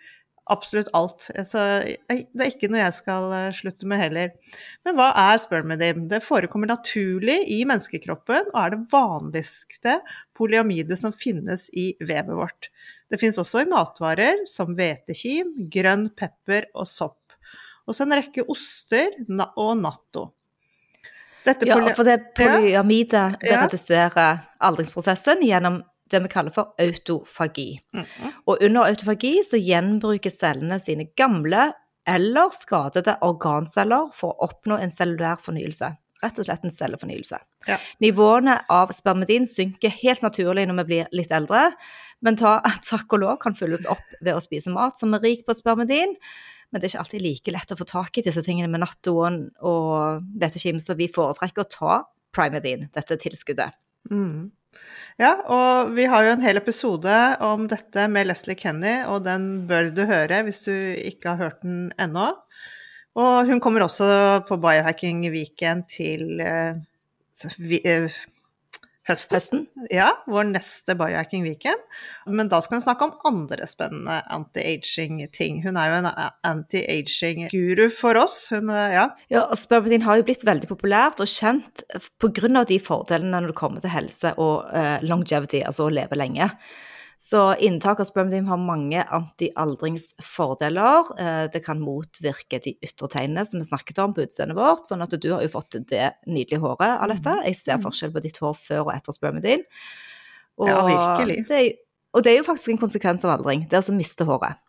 absolutt 0.52 0.90
alt. 0.94 1.28
Så 1.48 1.62
det 1.86 2.44
er 2.44 2.52
ikke 2.52 2.70
noe 2.70 2.84
jeg 2.84 2.96
skal 2.98 3.32
eh, 3.34 3.56
slutte 3.56 3.88
med 3.90 4.02
heller. 4.02 4.34
Men 4.86 4.98
hva 5.00 5.10
er 5.26 5.42
spermidim? 5.42 6.06
Det 6.12 6.22
forekommer 6.26 6.70
naturlig 6.70 7.40
i 7.52 7.62
menneskekroppen 7.68 8.52
og 8.54 8.60
er 8.62 8.76
det 8.76 8.82
vanligste 8.92 9.98
polyamide 10.38 10.98
som 11.00 11.16
finnes 11.16 11.68
i 11.74 11.92
vevet 12.04 12.38
vårt. 12.38 12.70
Det 13.10 13.20
finnes 13.22 13.40
også 13.42 13.64
i 13.64 13.70
matvarer 13.70 14.46
som 14.50 14.74
hvetekim, 14.78 15.54
grønn 15.72 16.10
pepper 16.18 16.70
og 16.76 16.90
sopp. 16.90 17.22
Og 17.86 17.94
så 17.94 18.06
en 18.06 18.18
rekke 18.18 18.46
oster 18.50 19.14
og 19.30 19.76
natto. 19.82 20.30
ja, 21.70 21.78
for 21.94 22.08
det 22.08 22.32
polyamide 22.38 23.28
det 23.42 23.52
reduserer 23.54 24.40
aldringsprosessen 24.66 25.44
gjennom 25.46 25.84
det 26.12 26.22
vi 26.22 26.30
kaller 26.32 26.54
for 26.54 26.74
autofagi. 26.80 27.80
Mm 27.94 28.06
-hmm. 28.06 28.32
Og 28.46 28.58
under 28.62 28.82
autofagi 28.82 29.44
så 29.44 29.58
gjenbruker 29.58 30.30
cellene 30.30 30.80
sine 30.80 31.06
gamle 31.18 31.74
eller 32.08 32.50
skadede 32.54 33.18
organceller 33.22 34.10
for 34.14 34.34
å 34.34 34.50
oppnå 34.50 34.78
en 34.78 34.92
cellulær 34.92 35.42
fornyelse. 35.42 35.96
Rett 36.24 36.40
og 36.40 36.46
slett 36.46 36.64
en 36.64 36.72
cellefornyelse. 36.72 37.38
Ja. 37.68 37.78
Nivåene 38.00 38.62
av 38.70 38.92
spermidin 38.96 39.46
synker 39.46 39.90
helt 39.90 40.22
naturlig 40.22 40.68
når 40.68 40.80
vi 40.80 40.84
blir 40.84 41.08
litt 41.12 41.32
eldre, 41.32 41.72
men 42.22 42.38
ta, 42.40 42.62
takk 42.90 43.14
og 43.14 43.20
lov 43.20 43.38
kan 43.44 43.58
fylles 43.58 43.86
opp 43.86 44.06
ved 44.22 44.36
å 44.36 44.44
spise 44.44 44.70
mat 44.74 44.98
som 44.98 45.14
er 45.14 45.20
rik 45.20 45.46
på 45.46 45.54
spermidin. 45.54 46.16
Men 46.72 46.82
det 46.82 46.88
er 46.88 46.96
ikke 46.96 47.04
alltid 47.06 47.22
like 47.22 47.52
lett 47.52 47.72
å 47.72 47.78
få 47.80 47.86
tak 47.86 48.18
i 48.18 48.24
disse 48.26 48.42
tingene 48.46 48.68
med 48.72 48.82
nattoen 48.84 49.50
og 49.62 50.26
vetekim, 50.42 50.80
så 50.80 50.96
vi 50.98 51.08
foretrekker 51.08 51.66
å 51.66 51.70
ta 51.72 52.00
primedin, 52.36 52.90
dette 52.94 53.18
tilskuddet. 53.22 53.78
Mm. 54.12 54.52
Ja, 55.22 55.32
og 55.48 55.94
vi 55.96 56.08
har 56.12 56.26
jo 56.26 56.34
en 56.36 56.44
hel 56.44 56.60
episode 56.60 57.18
om 57.46 57.70
dette 57.72 58.08
med 58.12 58.28
Leslie 58.28 58.58
Kenny, 58.60 58.98
og 59.08 59.24
den 59.28 59.66
bør 59.70 59.94
du 59.96 60.04
høre 60.10 60.42
hvis 60.44 60.64
du 60.66 60.74
ikke 60.74 61.34
har 61.34 61.40
hørt 61.40 61.62
den 61.64 61.94
ennå. 62.02 62.34
Og 63.16 63.48
hun 63.48 63.62
kommer 63.64 63.86
også 63.86 64.08
på 64.50 64.58
Biohacking 64.60 65.24
Weekend 65.32 65.88
til 65.94 66.42
vi, 67.58 67.80
uh, 67.84 68.12
Høsten. 69.06 69.36
Høsten. 69.38 69.66
Ja, 69.94 70.08
vår 70.26 70.48
neste 70.50 70.96
biohacking 70.98 71.44
weekend. 71.46 71.82
Men 72.26 72.50
da 72.50 72.58
skal 72.64 72.80
hun 72.80 72.86
snakke 72.88 73.06
om 73.06 73.14
andre 73.30 73.68
spennende 73.70 74.18
anti-aging-ting. 74.34 75.60
Hun 75.62 75.78
er 75.78 75.92
jo 75.92 76.00
en 76.00 76.10
anti-aging-guru 76.50 77.92
for 77.94 78.18
oss. 78.18 78.40
Hun, 78.50 78.74
ja. 78.74 79.06
ja 79.30 79.46
Spermatin 79.60 80.08
har 80.08 80.18
jo 80.18 80.26
blitt 80.26 80.48
veldig 80.48 80.72
populært 80.72 81.22
og 81.22 81.30
kjent 81.30 81.86
pga. 82.18 82.66
de 82.66 82.82
fordelene 82.82 83.38
når 83.38 83.54
det 83.54 83.60
kommer 83.60 83.86
til 83.86 83.94
helse 83.94 84.34
og 84.42 84.66
uh, 84.74 84.98
longevity, 85.06 85.62
altså 85.62 85.86
å 85.86 85.94
leve 85.94 86.18
lenge. 86.18 86.50
Så 87.26 87.56
inntak 87.56 88.00
av 88.00 88.06
spermidin 88.06 88.46
har 88.46 88.60
mange 88.62 89.02
antialdringsfordeler. 89.18 91.08
Eh, 91.20 91.46
det 91.54 91.64
kan 91.66 91.80
motvirke 91.82 92.60
de 92.62 92.76
ytre 92.86 93.08
tegnene 93.10 93.42
som 93.50 93.58
vi 93.58 93.66
snakket 93.66 94.02
om 94.04 94.12
på 94.14 94.28
utseendet 94.28 94.58
vårt. 94.60 94.86
Sånn 94.86 95.02
at 95.02 95.16
du 95.18 95.26
har 95.32 95.42
jo 95.42 95.50
fått 95.56 95.80
det 95.90 96.12
nydelige 96.30 96.62
håret 96.62 96.92
av 96.92 97.10
dette. 97.10 97.34
Mm. 97.34 97.48
Jeg 97.48 97.58
ser 97.58 97.80
mm. 97.80 97.86
forskjell 97.88 98.14
på 98.14 98.22
ditt 98.28 98.38
hår 98.44 98.54
før 98.60 98.84
og 98.84 98.92
etter 98.94 99.18
spermidin. 99.18 99.66
Og 100.62 100.70
ja, 100.70 100.84
virkelig. 100.86 101.40
Det 101.50 101.64
er, 101.64 101.72
og 102.14 102.28
det 102.28 102.32
er 102.32 102.38
jo 102.44 102.46
faktisk 102.52 102.76
en 102.76 102.84
konsekvens 102.84 103.26
av 103.26 103.34
aldring. 103.40 103.66
Det 103.66 103.74
er 103.74 103.82
altså 103.82 103.96
å 103.96 103.98
miste 103.98 104.30
håret. 104.30 104.62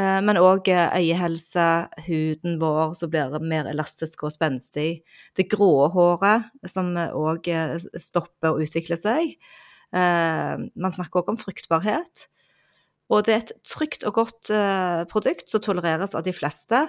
Eh, 0.00 0.16
men 0.24 0.40
òg 0.40 0.72
eh, 0.72 0.96
øyehelse, 0.96 1.68
huden 2.08 2.56
vår 2.64 2.96
som 2.96 3.12
blir 3.12 3.36
mer 3.44 3.68
elastisk 3.68 4.24
og 4.24 4.32
spenstig. 4.32 5.02
Det 5.36 5.50
grå 5.52 5.90
håret 5.92 6.48
som 6.72 6.96
òg 6.96 7.52
stopper 8.00 8.56
å 8.56 8.64
utvikle 8.64 8.96
seg. 9.04 9.36
Eh, 9.94 10.54
man 10.74 10.94
snakker 10.94 11.22
også 11.22 11.34
om 11.34 11.40
fruktbarhet. 11.40 12.26
Og 13.12 13.22
det 13.26 13.32
er 13.32 13.42
et 13.44 13.52
trygt 13.66 14.02
og 14.08 14.16
godt 14.18 14.50
uh, 14.50 15.04
produkt 15.10 15.50
som 15.50 15.62
tolereres 15.62 16.14
av 16.18 16.24
de 16.26 16.32
fleste. 16.34 16.80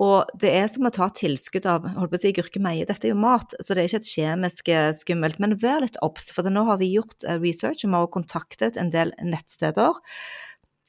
Og 0.00 0.30
det 0.40 0.52
er 0.56 0.68
som 0.72 0.88
å 0.88 0.92
ta 0.94 1.10
tilskudd 1.12 1.68
av 1.68 1.84
holdt 1.92 2.14
på 2.14 2.16
å 2.16 2.22
si, 2.22 2.32
gurkemeie. 2.36 2.86
Dette 2.88 3.08
er 3.08 3.12
jo 3.12 3.20
mat, 3.20 3.52
så 3.60 3.76
det 3.76 3.82
er 3.82 3.90
ikke 3.90 4.00
et 4.00 4.12
kjemisk 4.14 4.72
uh, 4.72 4.88
skummelt. 4.96 5.40
Men 5.42 5.58
vær 5.60 5.82
litt 5.84 6.00
obs, 6.04 6.30
for 6.32 6.48
nå 6.48 6.64
har 6.70 6.80
vi 6.80 6.94
gjort 6.94 7.26
uh, 7.28 7.36
research, 7.36 7.84
og 7.84 7.92
vi 7.92 8.00
har 8.00 8.12
kontaktet 8.16 8.80
en 8.80 8.92
del 8.94 9.12
nettsteder 9.20 10.00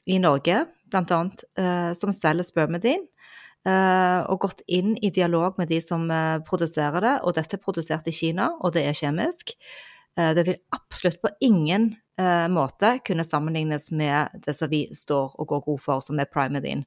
i 0.08 0.16
Norge, 0.22 0.64
blant 0.90 1.12
annet, 1.14 1.42
som 1.94 2.10
selger 2.10 2.42
spermidin. 2.42 3.04
og 3.62 4.40
gått 4.42 4.62
inn 4.66 4.96
i 5.04 5.10
dialog 5.14 5.58
med 5.60 5.68
de 5.68 5.78
som 5.84 6.08
produserer 6.48 7.04
det. 7.04 7.12
Og 7.22 7.36
dette 7.36 7.54
er 7.54 7.62
produsert 7.62 8.08
i 8.08 8.14
Kina, 8.16 8.48
og 8.58 8.72
det 8.74 8.82
er 8.88 8.96
kjemisk. 8.96 9.54
Eh, 10.18 10.34
det 10.34 10.46
vil 10.46 10.56
absolutt 10.76 11.22
på 11.22 11.28
ingen 11.40 11.94
eh, 12.18 12.48
måte 12.48 12.98
kunne 13.06 13.24
sammenlignes 13.24 13.90
med 13.90 14.42
det 14.46 14.54
som 14.56 14.70
vi 14.70 14.82
står 14.94 15.36
og 15.38 15.48
går 15.52 15.62
god 15.66 15.80
for, 15.84 16.04
som 16.04 16.20
er 16.20 16.30
primedin. 16.30 16.84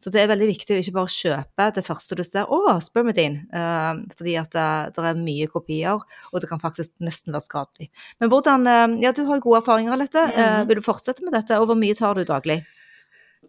Så 0.00 0.12
det 0.12 0.22
er 0.22 0.30
veldig 0.32 0.48
viktig 0.54 0.76
å 0.76 0.80
ikke 0.80 0.96
bare 0.96 1.14
kjøpe 1.14 1.68
det 1.76 1.86
første 1.86 2.18
du 2.18 2.24
ser, 2.26 2.48
å, 2.48 2.76
Spermidine, 2.82 3.44
eh, 3.52 4.02
fordi 4.16 4.36
at 4.40 4.52
det, 4.56 4.68
det, 4.96 5.08
er 5.12 5.20
mye 5.20 5.48
kopier, 5.52 6.04
og 6.32 6.42
det 6.42 6.50
kan 6.50 6.62
faktisk 6.62 6.94
nesten 7.04 7.36
være 7.36 7.48
skadelig. 7.48 7.90
Men 8.22 8.32
hvordan 8.32 8.70
Ja, 9.02 9.12
du 9.12 9.24
har 9.28 9.42
gode 9.42 9.60
erfaringer 9.62 9.94
av 9.94 10.02
dette. 10.04 10.22
Mm. 10.32 10.68
Vil 10.68 10.78
du 10.78 10.86
fortsette 10.86 11.24
med 11.24 11.34
dette, 11.36 11.58
og 11.60 11.68
hvor 11.68 11.78
mye 11.78 11.96
tar 11.98 12.16
du 12.16 12.24
daglig? 12.26 12.62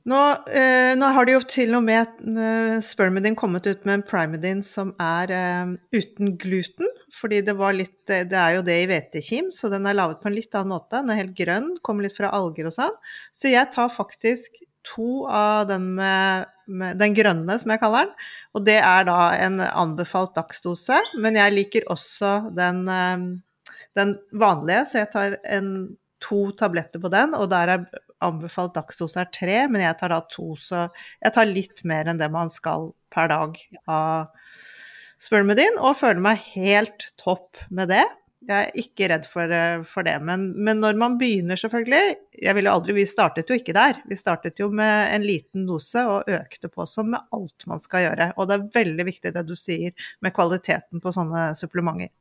Nå, 0.03 0.19
eh, 0.51 0.93
nå, 0.99 1.07
har 1.15 1.23
det 1.23 1.35
jo 1.37 1.41
til 1.47 1.77
og 1.77 1.85
med 1.85 2.17
uh, 2.35 2.75
Spermidin 2.83 3.37
kommet 3.39 3.69
ut 3.69 3.85
med 3.87 3.95
en 3.95 4.03
primidin 4.03 4.59
som 4.67 4.91
er 4.99 5.31
eh, 5.31 5.71
uten 5.95 6.33
gluten. 6.39 6.89
Fordi 7.13 7.39
det 7.47 7.55
var 7.55 7.75
litt 7.77 8.11
eh, 8.11 8.25
Det 8.27 8.35
er 8.39 8.57
jo 8.57 8.65
det 8.67 8.75
i 8.81 8.89
hvetekim, 8.89 9.47
så 9.55 9.71
den 9.71 9.87
er 9.87 9.95
laget 9.95 10.19
på 10.19 10.27
en 10.27 10.35
litt 10.35 10.59
annen 10.59 10.73
måte. 10.75 10.99
Den 10.99 11.13
er 11.13 11.21
helt 11.21 11.37
grønn, 11.37 11.71
kommer 11.87 12.03
litt 12.03 12.17
fra 12.19 12.33
alger 12.35 12.67
og 12.67 12.75
sånn. 12.75 12.99
Så 13.31 13.53
jeg 13.53 13.71
tar 13.71 13.95
faktisk 13.95 14.59
to 14.83 15.23
av 15.31 15.69
den 15.71 15.93
med, 15.95 16.51
med, 16.67 16.99
den 16.99 17.15
grønne, 17.15 17.55
som 17.61 17.71
jeg 17.71 17.85
kaller 17.85 18.09
den. 18.09 18.29
Og 18.59 18.67
det 18.67 18.79
er 18.83 19.07
da 19.07 19.19
en 19.39 19.63
anbefalt 19.69 20.35
dagsdose. 20.35 20.99
Men 21.23 21.39
jeg 21.39 21.55
liker 21.55 21.87
også 21.95 22.35
den, 22.59 22.83
eh, 22.91 23.27
den 23.95 24.17
vanlige, 24.35 24.83
så 24.91 25.05
jeg 25.05 25.13
tar 25.15 25.39
en, 25.47 25.75
to 26.23 26.49
tabletter 26.55 27.01
på 27.03 27.11
den, 27.11 27.33
og 27.35 27.49
der 27.51 27.71
er 27.73 27.81
anbefalt 28.25 28.75
dagsdose 28.77 29.21
er 29.21 29.31
tre, 29.35 29.57
men 29.71 29.83
jeg 29.85 29.97
tar 29.99 30.13
da 30.13 30.21
to, 30.31 30.53
så 30.59 30.87
jeg 31.23 31.35
tar 31.35 31.49
litt 31.49 31.83
mer 31.87 32.09
enn 32.09 32.21
det 32.21 32.29
man 32.33 32.51
skal 32.53 32.91
per 33.13 33.29
dag 33.31 33.59
av 33.91 34.33
spermidin, 35.21 35.79
og 35.79 35.97
føler 35.99 36.21
meg 36.23 36.43
helt 36.53 37.11
topp 37.21 37.61
med 37.71 37.91
det. 37.93 38.03
Jeg 38.43 38.67
er 38.67 38.79
ikke 38.79 39.07
redd 39.07 39.27
for, 39.29 39.51
for 39.87 40.03
det. 40.03 40.17
Men, 40.27 40.49
men, 40.65 40.81
når 40.83 40.97
man 40.99 41.13
begynner, 41.19 41.59
selvfølgelig 41.59 42.17
jeg 42.43 42.55
ville 42.57 42.71
aldri, 42.71 42.95
Vi 42.97 43.05
startet 43.07 43.47
jo 43.47 43.55
ikke 43.55 43.75
der. 43.77 44.01
Vi 44.09 44.17
startet 44.19 44.59
jo 44.59 44.67
med 44.67 45.13
en 45.15 45.23
liten 45.23 45.63
dose 45.69 46.03
og 46.03 46.27
økte 46.27 46.67
på 46.71 46.83
som 46.89 47.13
med 47.13 47.23
alt 47.35 47.67
man 47.71 47.79
skal 47.79 48.09
gjøre. 48.09 48.33
Og 48.35 48.49
det 48.49 48.57
er 48.57 48.67
veldig 48.81 49.05
viktig 49.07 49.31
det 49.37 49.45
du 49.47 49.55
sier 49.59 49.95
med 50.19 50.35
kvaliteten 50.35 51.03
på 51.03 51.15
sånne 51.15 51.53
supplementer. 51.59 52.11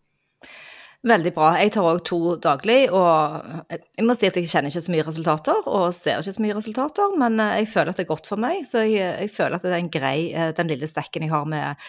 Veldig 1.02 1.32
bra. 1.34 1.48
Jeg 1.58 1.72
tar 1.74 1.86
òg 1.90 2.00
to 2.06 2.18
daglig, 2.38 2.84
og 2.94 3.72
jeg 3.74 4.04
må 4.06 4.14
si 4.14 4.28
at 4.28 4.36
jeg 4.38 4.46
kjenner 4.46 4.70
ikke 4.70 4.84
så 4.84 4.92
mye 4.94 5.06
resultater, 5.08 5.64
og 5.66 5.96
ser 5.96 6.20
ikke 6.22 6.34
så 6.36 6.44
mye 6.44 6.54
resultater, 6.54 7.16
men 7.18 7.42
eh, 7.42 7.56
jeg 7.62 7.72
føler 7.72 7.90
at 7.90 7.98
det 7.98 8.04
er 8.04 8.12
godt 8.12 8.30
for 8.30 8.38
meg, 8.42 8.60
så 8.68 8.84
jeg, 8.86 9.08
jeg 9.24 9.32
føler 9.34 9.58
at 9.58 9.66
det 9.66 9.72
er 9.72 9.82
en 9.82 9.90
grei, 9.96 10.18
eh, 10.30 10.52
den 10.54 10.70
lille 10.70 10.86
stekken 10.86 11.26
jeg 11.26 11.34
har 11.34 11.48
med 11.50 11.88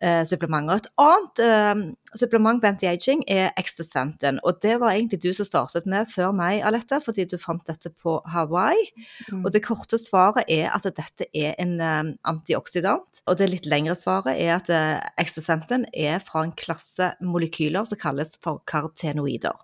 eh, 0.00 0.22
supplementer. 0.24 0.80
Et 0.80 0.88
annet 1.00 1.42
eh, 1.44 1.82
supplement 2.18 2.60
på 2.60 2.68
anti-aging 2.70 3.22
er 3.30 3.50
Extracentin. 3.60 4.40
og 4.44 4.60
det 4.62 4.78
var 4.80 4.92
egentlig 4.92 5.22
du 5.22 5.32
som 5.36 5.46
startet 5.46 5.86
med 5.86 6.08
før 6.10 6.32
meg, 6.36 6.62
Alette, 6.66 7.00
fordi 7.04 7.26
du 7.28 7.36
fant 7.38 7.64
dette 7.66 7.92
på 8.02 8.20
Hawaii. 8.32 8.88
Mm. 9.30 9.44
Og 9.44 9.52
det 9.52 9.64
korte 9.64 9.98
svaret 10.00 10.48
er 10.48 10.70
at 10.74 10.88
dette 10.88 11.28
er 11.34 11.54
en 11.58 11.80
eh, 11.80 12.14
antioksidant, 12.24 13.22
og 13.26 13.38
det 13.38 13.50
litt 13.50 13.68
lengre 13.70 13.96
svaret 13.98 14.36
er 14.40 14.56
at 14.56 14.70
uh, 14.72 14.98
Extacenten 15.20 15.84
er 15.94 16.20
fra 16.24 16.42
en 16.44 16.54
klasse 16.56 17.12
molekyler 17.22 17.86
som 17.86 17.98
kalles 18.00 18.34
for 18.42 18.62
karotenoider. 18.66 19.56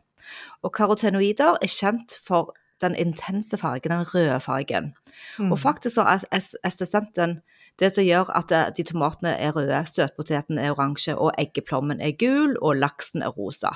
Og 0.63 0.73
karotenoider 0.75 1.59
er 1.63 1.71
kjent 1.71 2.19
for 2.27 2.55
den 2.83 2.95
intense 2.95 3.57
fargen, 3.57 3.93
den 3.93 4.07
røde 4.15 4.41
fargen. 4.41 4.93
Mm. 5.39 5.53
Og 5.53 5.59
faktisk 5.59 5.97
så 5.97 6.07
er 6.07 6.25
Extacenten 6.65 7.41
Det 7.81 7.91
som 7.93 8.07
gjør 8.07 8.31
at 8.37 8.53
eh, 8.57 8.69
de 8.77 8.87
tomatene 8.89 9.35
er 9.37 9.55
røde, 9.57 9.83
søtpoteten 9.91 10.61
er 10.61 10.73
oransje, 10.75 11.17
og 11.17 11.35
eggeplommen 11.41 12.01
er 12.01 12.17
gul, 12.19 12.57
og 12.63 12.81
laksen 12.81 13.25
er 13.27 13.35
rosa. 13.37 13.75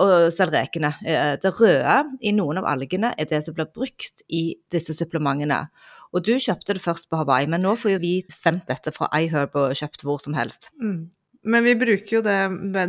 Og 0.00 0.30
selv 0.32 0.54
rekene. 0.56 0.94
Eh, 1.04 1.34
det 1.40 1.52
røde 1.58 1.98
i 2.24 2.32
noen 2.32 2.62
av 2.62 2.70
algene 2.72 3.12
er 3.18 3.28
det 3.28 3.42
som 3.44 3.56
blir 3.56 3.68
brukt 3.72 4.24
i 4.32 4.46
disse 4.72 4.96
supplementene. 4.96 5.66
Og 6.12 6.24
du 6.24 6.34
kjøpte 6.36 6.76
det 6.76 6.84
først 6.84 7.08
på 7.08 7.20
Hawaii, 7.20 7.48
men 7.48 7.64
nå 7.64 7.74
får 7.80 7.94
jo 7.94 8.02
vi 8.02 8.14
sendt 8.32 8.68
dette 8.68 8.92
fra 8.92 9.08
iHerb 9.16 9.56
og 9.56 9.76
kjøpt 9.76 10.04
hvor 10.04 10.20
som 10.20 10.36
helst. 10.36 10.70
Mm. 10.80 11.10
Men 11.42 11.64
vi 11.66 11.72
bruker 11.74 12.18
jo 12.18 12.20
det, 12.22 12.36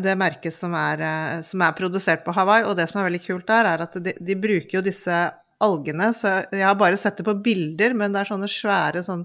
det 0.04 0.18
merket 0.20 0.54
som 0.54 0.76
er, 0.78 1.02
eh, 1.02 1.38
som 1.46 1.64
er, 1.66 1.76
produsert 1.78 2.26
på 2.26 2.36
Hawaii, 2.36 2.68
og 2.68 2.78
det 2.78 2.90
som 2.92 3.02
er 3.02 3.10
veldig 3.10 3.24
kult 3.24 3.48
der, 3.50 3.72
er 3.72 3.86
at 3.88 3.98
de, 3.98 4.14
de, 4.20 4.36
bruker 4.38 4.78
jo 4.78 4.84
disse 4.86 5.22
algene, 5.64 6.12
så 6.14 6.42
jeg 6.52 6.66
har 6.68 6.78
bare 6.78 7.00
sett 7.00 7.18
det 7.20 7.26
på 7.26 7.40
bilder, 7.42 7.96
men 7.98 8.14
det 8.14 8.22
er 8.22 8.30
sånne 8.34 8.50
svære 8.52 9.04
sånn 9.06 9.24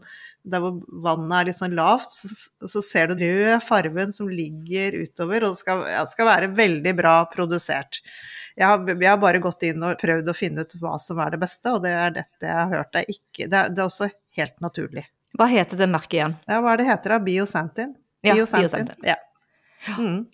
der 0.50 0.62
hvor 0.64 0.78
vannet 1.04 1.34
er 1.38 1.48
litt 1.50 1.58
sånn 1.58 1.76
lavt, 1.76 2.14
så, 2.14 2.30
så 2.72 2.82
ser 2.84 3.10
du 3.10 3.22
røde 3.22 3.58
farven 3.64 4.14
som 4.14 4.30
ligger 4.32 4.96
utover, 5.04 5.46
og 5.46 5.54
det 5.54 5.62
skal, 5.62 5.84
ja, 5.92 6.02
skal 6.08 6.30
være 6.30 6.50
veldig 6.56 6.94
bra 6.98 7.14
produsert. 7.32 8.00
Jeg 8.58 8.66
har, 8.66 8.82
jeg 8.90 9.06
har, 9.06 9.20
bare 9.22 9.42
gått 9.42 9.62
inn 9.68 9.84
og 9.86 10.00
prøvd 10.00 10.32
å 10.32 10.36
finne 10.36 10.64
ut 10.66 10.74
hva 10.80 10.96
som 11.02 11.20
er 11.22 11.36
det 11.36 11.42
beste, 11.44 11.76
og 11.76 11.84
det 11.84 11.94
er 11.94 12.16
dette 12.16 12.48
jeg 12.48 12.56
har 12.58 12.74
hørt. 12.74 12.90
Det 12.94 13.04
er, 13.04 13.14
ikke, 13.14 13.46
det 13.46 13.60
er, 13.60 13.70
det 13.70 13.84
er 13.84 13.86
også 13.86 14.10
helt 14.40 14.58
naturlig. 14.64 15.06
Hva 15.38 15.46
heter 15.52 15.78
det 15.78 15.90
merket 15.92 16.18
igjen? 16.18 16.36
Ja, 16.48 16.58
hva 16.64 16.74
er 16.74 16.80
det 16.80 16.88
heter 16.88 17.14
da? 17.14 17.22
Biosantin? 17.22 17.94
Ja, 18.26 18.34
biosantin. 18.34 18.90
Ja. 19.06 19.18
Mm. 19.86 20.24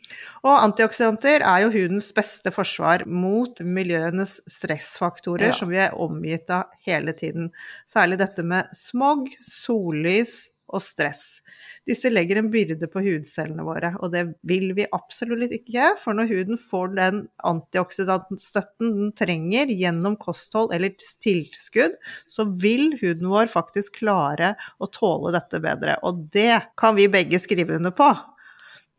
Og 0.47 0.55
antioksidanter 0.55 1.45
er 1.45 1.65
jo 1.65 1.73
hudens 1.75 2.09
beste 2.17 2.53
forsvar 2.55 3.05
mot 3.11 3.61
miljøenes 3.61 4.39
stressfaktorer 4.51 5.53
ja. 5.53 5.59
som 5.59 5.71
vi 5.73 5.83
er 5.85 5.99
omgitt 6.01 6.51
av 6.55 6.73
hele 6.87 7.15
tiden. 7.17 7.53
Særlig 7.91 8.21
dette 8.23 8.47
med 8.47 8.73
smog, 8.77 9.29
sollys 9.45 10.47
og 10.75 10.83
stress. 10.83 11.43
Disse 11.87 12.09
legger 12.11 12.41
en 12.41 12.49
byrde 12.53 12.89
på 12.91 13.03
hudcellene 13.05 13.65
våre, 13.67 13.93
og 14.01 14.15
det 14.15 14.25
vil 14.49 14.73
vi 14.77 14.87
absolutt 14.97 15.53
ikke. 15.55 15.93
For 16.01 16.17
når 16.17 16.31
huden 16.33 16.61
får 16.61 16.95
den 16.97 17.23
antioksidantstøtten 17.47 18.95
den 18.97 19.15
trenger 19.19 19.71
gjennom 19.71 20.17
kosthold 20.21 20.75
eller 20.75 20.97
tilskudd, 21.25 21.99
så 22.27 22.49
vil 22.61 22.95
huden 23.03 23.29
vår 23.31 23.53
faktisk 23.53 24.01
klare 24.01 24.55
å 24.81 24.89
tåle 24.91 25.35
dette 25.37 25.61
bedre. 25.65 25.99
Og 26.03 26.27
det 26.35 26.63
kan 26.81 26.97
vi 26.99 27.11
begge 27.13 27.43
skrive 27.43 27.77
under 27.79 27.95
på. 27.95 28.11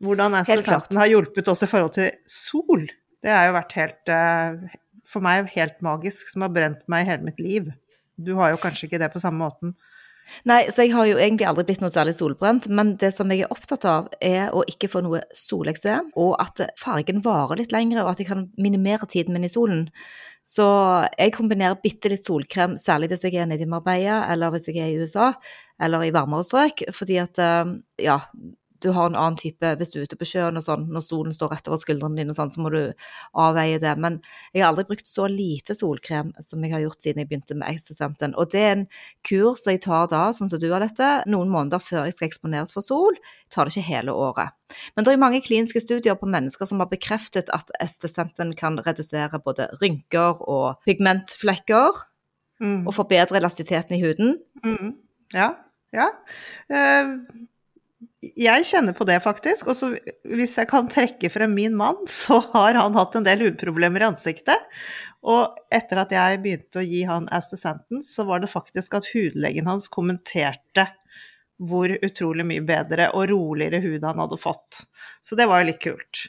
Hvordan 0.04 0.36
assistenten 0.42 0.98
har 1.00 1.08
hjulpet 1.08 1.48
oss 1.48 1.64
i 1.64 1.70
forhold 1.70 1.94
til 1.96 2.10
sol, 2.28 2.84
det 3.24 3.32
har 3.32 3.48
jo 3.48 3.56
vært 3.56 3.76
helt 3.78 4.12
eh, 4.12 4.76
For 5.08 5.24
meg 5.24 5.48
helt 5.54 5.78
magisk, 5.84 6.28
som 6.32 6.44
har 6.44 6.52
brent 6.52 6.82
meg 6.90 7.06
hele 7.08 7.26
mitt 7.28 7.40
liv. 7.40 7.70
Du 8.16 8.34
har 8.40 8.52
jo 8.52 8.60
kanskje 8.60 8.88
ikke 8.88 9.00
det 9.00 9.12
på 9.12 9.22
samme 9.22 9.40
måten? 9.44 9.76
Nei, 10.46 10.64
så 10.74 10.82
jeg 10.82 10.92
har 10.94 11.06
jo 11.06 11.18
egentlig 11.20 11.46
aldri 11.46 11.64
blitt 11.68 11.82
noe 11.82 11.92
særlig 11.94 12.16
solbrent, 12.18 12.66
men 12.66 12.94
det 13.00 13.12
som 13.14 13.30
jeg 13.30 13.44
er 13.44 13.52
opptatt 13.54 13.86
av, 13.86 14.08
er 14.18 14.50
å 14.50 14.64
ikke 14.68 14.90
få 14.90 15.02
noe 15.06 15.20
soleksem, 15.36 16.10
og 16.18 16.34
at 16.42 16.64
fargen 16.80 17.22
varer 17.22 17.60
litt 17.60 17.74
lengre, 17.74 18.02
og 18.02 18.10
at 18.12 18.22
jeg 18.22 18.30
kan 18.32 18.48
minimere 18.58 19.06
tiden 19.10 19.36
min 19.36 19.46
i 19.46 19.52
solen. 19.52 19.86
Så 20.46 20.66
jeg 21.18 21.34
kombinerer 21.34 21.78
bitte 21.82 22.10
litt 22.10 22.26
solkrem, 22.26 22.76
særlig 22.78 23.12
hvis 23.12 23.26
jeg 23.28 23.38
er 23.38 23.48
nede 23.50 23.66
i 23.66 23.70
Marbella, 23.70 24.24
eller 24.32 24.54
hvis 24.54 24.68
jeg 24.70 24.82
er 24.82 24.92
i 24.92 25.00
USA, 25.02 25.32
eller 25.82 26.06
i 26.06 26.12
varmere 26.14 26.46
strøk, 26.46 26.88
fordi 26.94 27.18
at 27.22 27.42
eh, 27.42 27.74
ja, 28.06 28.20
du 28.82 28.90
har 28.94 29.10
en 29.10 29.16
annen 29.16 29.36
type 29.40 29.72
Hvis 29.78 29.92
du 29.92 29.98
er 30.00 30.06
ute 30.08 30.18
på 30.18 30.28
sjøen 30.28 30.58
og 30.58 30.64
sånn, 30.66 30.86
når 30.92 31.04
solen 31.06 31.34
står 31.36 31.52
rett 31.54 31.68
over 31.70 31.80
skuldrene 31.80 32.20
dine, 32.20 32.32
og 32.32 32.38
sånn, 32.38 32.52
så 32.52 32.62
må 32.64 32.72
du 32.74 32.80
avveie 33.38 33.78
det. 33.82 33.94
Men 34.02 34.18
jeg 34.52 34.64
har 34.64 34.72
aldri 34.72 34.86
brukt 34.90 35.08
så 35.08 35.28
lite 35.30 35.76
solkrem 35.76 36.32
som 36.44 36.64
jeg 36.64 36.74
har 36.74 36.84
gjort 36.84 37.04
siden 37.04 37.22
jeg 37.22 37.30
begynte 37.30 37.58
med 37.58 37.68
Exosenten. 37.72 38.36
Og 38.36 38.50
det 38.52 38.62
er 38.62 38.74
en 38.74 38.86
kur 39.26 39.56
som 39.58 39.72
jeg 39.72 39.84
tar 39.86 40.10
da, 40.12 40.24
sånn 40.36 40.52
som 40.52 40.62
du 40.62 40.68
har 40.72 40.84
dette, 40.84 41.10
noen 41.30 41.52
måneder 41.52 41.82
før 41.82 42.06
jeg 42.06 42.16
skal 42.16 42.30
eksponeres 42.30 42.74
for 42.76 42.84
sol. 42.84 43.18
Jeg 43.46 43.54
tar 43.56 43.68
det 43.68 43.76
ikke 43.76 43.90
hele 43.90 44.16
året. 44.16 44.56
Men 44.96 45.06
det 45.06 45.14
er 45.14 45.22
mange 45.22 45.42
kliniske 45.44 45.82
studier 45.84 46.18
på 46.18 46.28
mennesker 46.30 46.68
som 46.68 46.82
har 46.82 46.90
bekreftet 46.90 47.52
at 47.54 47.70
Estesenten 47.82 48.52
kan 48.58 48.80
redusere 48.82 49.40
både 49.42 49.70
rynker 49.80 50.42
og 50.42 50.82
pigmentflekker. 50.88 52.04
Mm. 52.56 52.86
Og 52.88 52.94
forbedre 52.96 53.36
elastiteten 53.36 53.98
i 53.98 54.00
huden. 54.00 54.38
Mm. 54.64 54.94
Ja. 55.34 55.50
Ja. 55.92 56.06
Uh, 56.72 57.18
jeg 58.24 58.64
kjenner 58.66 58.96
på 58.96 59.06
det, 59.08 59.18
faktisk. 59.24 59.68
Og 59.70 59.96
hvis 60.36 60.56
jeg 60.58 60.68
kan 60.70 60.88
trekke 60.92 61.30
frem 61.32 61.54
min 61.56 61.76
mann, 61.78 62.04
så 62.10 62.40
har 62.52 62.78
han 62.78 62.96
hatt 62.98 63.18
en 63.18 63.26
del 63.26 63.44
hudproblemer 63.46 64.04
i 64.04 64.10
ansiktet. 64.10 64.78
Og 65.26 65.56
etter 65.74 66.02
at 66.02 66.14
jeg 66.14 66.42
begynte 66.44 66.80
å 66.82 66.86
gi 66.86 67.02
han 67.08 67.26
Astaxanthen, 67.34 68.04
så 68.06 68.26
var 68.28 68.42
det 68.42 68.52
faktisk 68.52 68.94
at 68.98 69.10
hudlegen 69.14 69.68
hans 69.68 69.90
kommenterte 69.92 70.88
hvor 71.56 71.88
utrolig 72.04 72.44
mye 72.44 72.62
bedre 72.68 73.08
og 73.16 73.30
roligere 73.30 73.80
hud 73.80 74.04
han 74.04 74.20
hadde 74.20 74.38
fått. 74.38 74.82
Så 75.24 75.38
det 75.38 75.46
var 75.48 75.62
jo 75.62 75.70
litt 75.70 75.80
kult. 75.82 76.26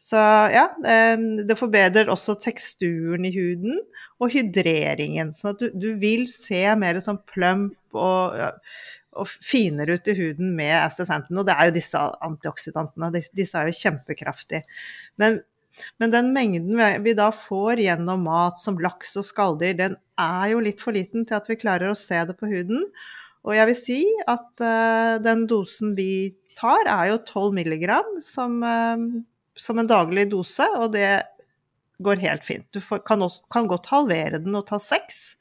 Så 0.00 0.20
ja, 0.52 0.66
det 0.80 1.56
forbedrer 1.60 2.08
også 2.12 2.38
teksturen 2.40 3.26
i 3.28 3.32
huden 3.34 3.80
og 4.20 4.32
hydreringen. 4.32 5.32
Så 5.36 5.52
at 5.52 5.60
du, 5.60 5.68
du 5.76 5.90
vil 6.00 6.24
se 6.32 6.62
mer 6.80 7.00
sånn 7.04 7.20
plump 7.28 7.76
og 7.96 8.36
og 9.18 9.28
finere 9.28 9.98
ut 9.98 10.10
i 10.10 10.16
huden 10.18 10.52
med 10.58 10.74
astaxanthen. 10.84 11.38
Og 11.40 11.46
det 11.48 11.54
er 11.56 11.70
jo 11.70 11.76
disse 11.76 12.02
antioksidantene. 12.26 13.22
Disse 13.36 13.58
er 13.58 13.70
jo 13.70 13.78
kjempekraftige. 13.78 14.62
Men, 15.20 15.40
men 16.02 16.14
den 16.14 16.30
mengden 16.36 17.02
vi 17.04 17.16
da 17.18 17.30
får 17.34 17.82
gjennom 17.82 18.28
mat 18.28 18.60
som 18.62 18.78
laks 18.82 19.16
og 19.20 19.26
skalldyr, 19.26 19.74
den 19.78 19.96
er 20.20 20.52
jo 20.52 20.62
litt 20.62 20.84
for 20.84 20.96
liten 20.96 21.26
til 21.26 21.40
at 21.40 21.50
vi 21.50 21.58
klarer 21.60 21.90
å 21.90 21.98
se 21.98 22.22
det 22.28 22.36
på 22.38 22.50
huden. 22.50 22.86
Og 23.48 23.56
jeg 23.56 23.70
vil 23.70 23.78
si 23.78 24.00
at 24.28 24.62
uh, 24.62 25.16
den 25.24 25.46
dosen 25.50 25.94
vi 25.96 26.36
tar, 26.58 26.84
er 26.84 27.14
jo 27.14 27.20
12 27.24 27.56
milligram 27.56 28.18
som, 28.24 28.60
uh, 28.60 29.22
som 29.56 29.80
en 29.80 29.88
daglig 29.88 30.28
dose, 30.30 30.66
og 30.76 30.92
det 30.94 31.22
går 32.04 32.20
helt 32.22 32.44
fint. 32.46 32.66
Du 32.72 32.80
får, 32.84 33.02
kan, 33.08 33.22
også, 33.24 33.44
kan, 33.52 33.68
godt 33.68 33.90
halvere 33.92 34.40
den 34.40 34.56
og 34.56 34.66
ta 34.68 34.80
seks. 34.82 35.40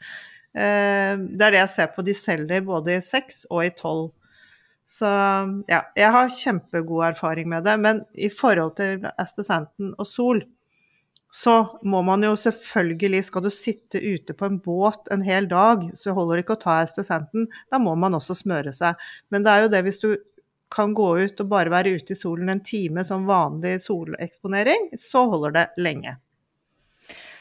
Eh, 0.58 1.16
det 1.20 1.46
er 1.46 1.54
det 1.54 1.62
jeg 1.64 1.74
ser 1.76 1.92
på. 1.96 2.06
De 2.06 2.16
selger 2.18 2.64
både 2.66 2.98
i 2.98 3.04
seks 3.06 3.46
og 3.50 3.66
i 3.66 3.74
tolv. 3.76 4.10
Så 4.90 5.10
ja, 5.70 5.84
jeg 5.94 6.14
har 6.16 6.32
kjempegod 6.34 7.12
erfaring 7.12 7.50
med 7.52 7.68
det. 7.68 7.76
Men 7.82 8.02
i 8.18 8.32
forhold 8.34 8.74
til 8.80 9.06
Astaxanthen 9.22 9.94
og 9.98 10.08
Sol, 10.10 10.42
så 11.30 11.60
må 11.86 12.02
man 12.02 12.24
jo 12.26 12.32
selvfølgelig 12.34 13.20
Skal 13.28 13.44
du 13.46 13.52
sitte 13.54 14.00
ute 14.02 14.34
på 14.34 14.48
en 14.48 14.58
båt 14.66 15.12
en 15.14 15.22
hel 15.22 15.46
dag, 15.46 15.84
så 15.94 16.16
holder 16.18 16.40
det 16.40 16.46
ikke 16.48 16.58
å 16.58 16.64
ta 16.64 16.80
Astaxanthen. 16.82 17.46
Da 17.70 17.78
må 17.78 17.94
man 17.96 18.18
også 18.18 18.38
smøre 18.38 18.74
seg. 18.74 18.98
Men 19.30 19.46
det 19.46 19.54
er 19.54 19.66
jo 19.66 19.72
det 19.76 19.84
hvis 19.86 20.02
du 20.02 20.10
kan 20.74 20.94
gå 20.94 21.12
ut 21.20 21.42
og 21.42 21.50
bare 21.50 21.74
være 21.74 21.94
ute 21.98 22.14
i 22.14 22.18
solen 22.18 22.50
en 22.54 22.64
time 22.66 23.04
som 23.06 23.30
vanlig 23.30 23.80
soleksponering, 23.86 24.92
så 24.98 25.26
holder 25.30 25.56
det 25.56 25.68
lenge. 25.82 26.18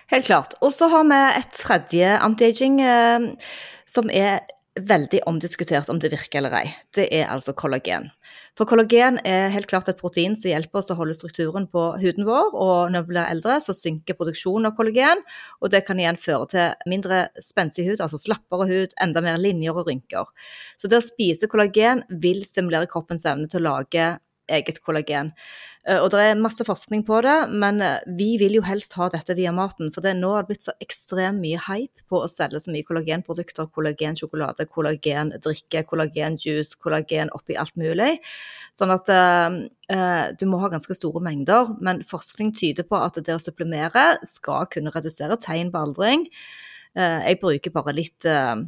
Helt 0.09 0.29
klart. 0.29 0.55
Og 0.64 0.73
så 0.73 0.88
har 0.88 1.05
vi 1.09 1.18
et 1.40 1.59
tredje 1.59 2.14
anti-aging 2.25 2.79
eh, 2.81 3.27
som 3.88 4.09
er 4.09 4.40
veldig 4.79 5.21
omdiskutert 5.27 5.88
om 5.90 5.99
det 6.01 6.11
virker 6.12 6.40
eller 6.40 6.55
ei. 6.61 6.66
Det 6.94 7.09
er 7.14 7.29
altså 7.33 7.55
kollagen. 7.57 8.09
For 8.59 8.68
kollagen 8.68 9.18
er 9.27 9.51
helt 9.55 9.68
klart 9.71 9.88
et 9.90 9.99
protein 10.01 10.37
som 10.38 10.51
hjelper 10.51 10.81
oss 10.81 10.90
å 10.92 10.97
holde 10.99 11.16
strukturen 11.18 11.66
på 11.71 11.85
huden 12.03 12.27
vår, 12.29 12.55
og 12.55 12.92
når 12.94 13.07
vi 13.07 13.12
blir 13.14 13.25
eldre, 13.25 13.59
så 13.64 13.75
synker 13.77 14.18
produksjonen 14.18 14.71
av 14.71 14.77
kollagen, 14.79 15.23
og 15.62 15.73
det 15.75 15.85
kan 15.87 16.01
igjen 16.01 16.21
føre 16.21 16.49
til 16.53 16.90
mindre 16.90 17.25
spenstig 17.42 17.88
hud, 17.88 17.99
altså 18.05 18.21
slappere 18.23 18.68
hud, 18.71 18.97
enda 19.03 19.25
mer 19.25 19.40
linjer 19.42 19.77
og 19.77 19.90
rynker. 19.90 20.31
Så 20.79 20.90
det 20.90 21.01
å 21.01 21.07
spise 21.07 21.51
kollagen 21.51 22.05
vil 22.23 22.44
stimulere 22.47 22.90
kroppens 22.90 23.27
evne 23.29 23.51
til 23.51 23.64
å 23.64 23.73
lage 23.73 24.14
eget 24.49 24.83
kollagen. 24.85 25.35
Eh, 25.89 25.97
og 26.03 26.11
det 26.13 26.21
er 26.21 26.41
masse 26.41 26.65
forskning 26.67 27.05
på 27.09 27.21
det, 27.25 27.37
men 27.49 27.81
eh, 27.85 28.05
vi 28.19 28.33
vil 28.41 28.59
jo 28.59 28.65
helst 28.67 28.93
ha 28.99 29.09
dette 29.13 29.37
via 29.39 29.53
maten. 29.55 29.93
For 29.95 30.05
det 30.05 30.17
nå 30.19 30.35
har 30.35 30.45
det 30.45 30.53
blitt 30.53 30.67
så 30.67 30.75
ekstremt 30.85 31.41
mye 31.41 31.61
hype 31.65 32.05
på 32.11 32.21
å 32.21 32.29
selge 32.31 32.61
så 32.61 32.75
mye 32.75 32.87
kollagenprodukter, 32.87 33.71
kollagensjokolade, 33.73 34.69
kollagendrikke, 34.69 35.85
kollagenjuice, 35.89 36.77
kollagen 36.83 37.33
oppi 37.37 37.57
alt 37.61 37.77
mulig. 37.81 38.19
Sånn 38.79 38.93
at 38.95 39.09
uh, 39.11 39.57
du 40.39 40.45
må 40.47 40.61
ha 40.63 40.71
ganske 40.71 40.95
store 40.95 41.23
mengder. 41.25 41.73
Men 41.85 42.05
forskning 42.07 42.53
tyder 42.57 42.87
på 42.87 43.01
at 43.01 43.19
det 43.25 43.35
å 43.35 43.43
supplemere 43.43 44.19
skal 44.29 44.69
kunne 44.71 44.93
redusere 44.95 45.39
tegn 45.43 45.73
på 45.75 45.83
aldring. 45.89 46.29
Uh, 46.95 47.25
jeg 47.25 47.41
bruker 47.43 47.75
bare 47.75 47.97
litt 47.97 48.29
uh, 48.29 48.61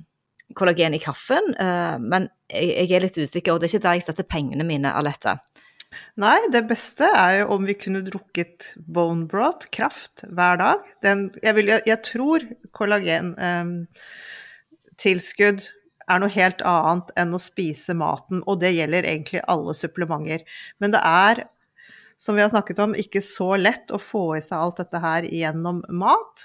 kollagen 0.59 0.97
i 0.97 0.99
kaffen, 0.99 1.53
men 1.55 2.25
jeg, 2.51 2.73
jeg, 2.75 2.88
er 2.97 3.05
litt 3.05 3.19
usikker, 3.21 3.53
og 3.55 3.61
det 3.62 3.69
er 3.69 3.77
ikke 3.77 3.85
der 3.85 3.99
jeg 4.01 4.07
setter 4.09 4.27
pengene 4.27 4.64
mine, 4.66 4.90
Alette. 4.99 5.37
Nei, 6.20 6.37
det 6.53 6.66
beste 6.70 7.07
er 7.16 7.40
jo 7.40 7.46
om 7.57 7.64
vi 7.66 7.74
kunne 7.79 8.03
drukket 8.07 8.74
bone 8.76 9.26
broth, 9.31 9.66
kraft, 9.74 10.22
hver 10.29 10.57
dag. 10.61 10.79
Den, 11.05 11.18
jeg, 11.42 11.55
vil, 11.57 11.66
jeg, 11.72 11.81
jeg, 11.88 11.98
tror 12.07 12.38
kollagentilskudd 12.76 15.61
eh, 15.64 15.70
er 16.11 16.18
noe 16.22 16.33
helt 16.35 16.62
annet 16.66 17.09
enn 17.18 17.35
å 17.35 17.40
spise 17.42 17.94
maten, 17.98 18.42
og 18.46 18.55
det 18.62 18.76
gjelder 18.76 19.09
egentlig 19.09 19.42
alle 19.50 19.72
supplementer. 19.79 20.40
Men 20.83 20.90
det 20.94 21.03
er, 21.07 21.37
som 22.20 22.35
vi 22.37 22.42
har 22.44 22.53
snakket 22.53 22.79
om, 22.85 22.98
ikke 22.98 23.22
så 23.24 23.50
lett 23.59 23.87
å 23.94 23.98
få 24.03 24.24
i 24.38 24.44
seg 24.44 24.57
alt 24.61 24.81
dette 24.83 24.98
her 25.03 25.22
gjennom 25.26 25.79
mat. 25.90 26.37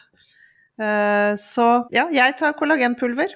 Eh, 0.82 1.34
så 1.42 1.68
ja, 1.96 2.06
jeg 2.14 2.38
tar 2.40 2.58
kollagenpulver. 2.60 3.30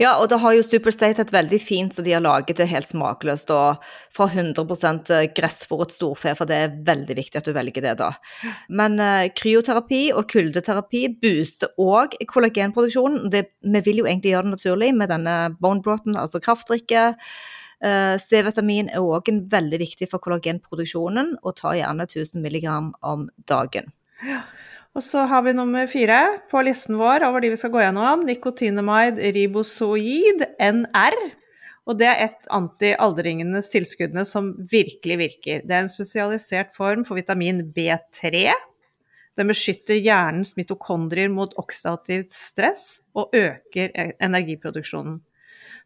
Ja, 0.00 0.14
og 0.18 0.30
da 0.32 0.38
har 0.40 0.54
jo 0.56 0.64
Superstate 0.64 1.22
et 1.22 1.32
veldig 1.34 1.58
fint 1.62 1.94
så 1.94 2.02
de 2.04 2.14
har 2.14 2.24
laget 2.24 2.58
det 2.58 2.68
helt 2.70 2.88
smakløst 2.88 3.50
og 3.54 3.82
fra 4.16 4.26
100% 4.26 5.12
gressfòret 5.36 5.94
storfe, 5.94 6.32
for 6.38 6.48
det 6.48 6.58
er 6.58 6.76
veldig 6.86 7.16
viktig 7.18 7.40
at 7.40 7.48
du 7.48 7.52
velger 7.54 7.84
det, 7.84 7.94
da. 8.00 8.10
Men 8.72 8.98
uh, 9.00 9.28
kryoterapi 9.36 10.04
og 10.16 10.28
kuldeterapi 10.32 11.04
booster 11.22 11.74
òg 11.80 12.16
kollagenproduksjonen. 12.30 13.28
Det, 13.32 13.44
vi 13.62 13.84
vil 13.86 14.02
jo 14.02 14.08
egentlig 14.08 14.34
gjøre 14.34 14.48
det 14.48 14.56
naturlig 14.56 14.92
med 14.96 15.12
denne 15.12 15.36
bone 15.60 15.84
broten, 15.84 16.18
altså 16.18 16.42
kraftdrikke. 16.42 17.12
Uh, 17.82 18.16
C-vitamin 18.22 18.90
er 18.92 19.04
òg 19.04 19.30
veldig 19.52 19.82
viktig 19.82 20.10
for 20.10 20.24
kollagenproduksjonen, 20.24 21.36
og 21.42 21.56
tar 21.60 21.78
gjerne 21.78 22.08
1000 22.08 22.42
mg 22.42 22.68
om 23.12 23.28
dagen. 23.50 23.92
Ja. 24.26 24.42
Og 24.92 25.00
så 25.00 25.22
har 25.24 25.44
vi 25.46 25.54
nummer 25.56 25.86
fire 25.88 26.18
på 26.50 26.60
listen 26.66 26.98
vår 27.00 27.24
over 27.24 27.40
de 27.40 27.52
vi 27.54 27.60
skal 27.60 27.72
gå 27.72 27.80
gjennom. 27.80 28.26
Nikotinamide 28.28 29.30
ribosoid, 29.32 30.44
NR. 30.60 31.16
Og 31.88 31.96
det 31.98 32.10
er 32.10 32.20
et 32.26 32.50
anti-aldringenes 32.52 33.70
tilskuddene 33.72 34.26
som 34.28 34.52
virkelig 34.70 35.16
virker. 35.18 35.64
Det 35.64 35.74
er 35.74 35.86
en 35.86 35.90
spesialisert 35.90 36.76
form 36.76 37.06
for 37.08 37.18
vitamin 37.18 37.64
B3. 37.74 38.52
Den 39.40 39.48
beskytter 39.48 39.96
hjernens 39.96 40.52
mitokondrier 40.58 41.32
mot 41.32 41.56
oksidativt 41.58 42.34
stress 42.36 43.00
og 43.16 43.32
øker 43.32 43.88
e- 43.96 44.12
energiproduksjonen. 44.20 45.22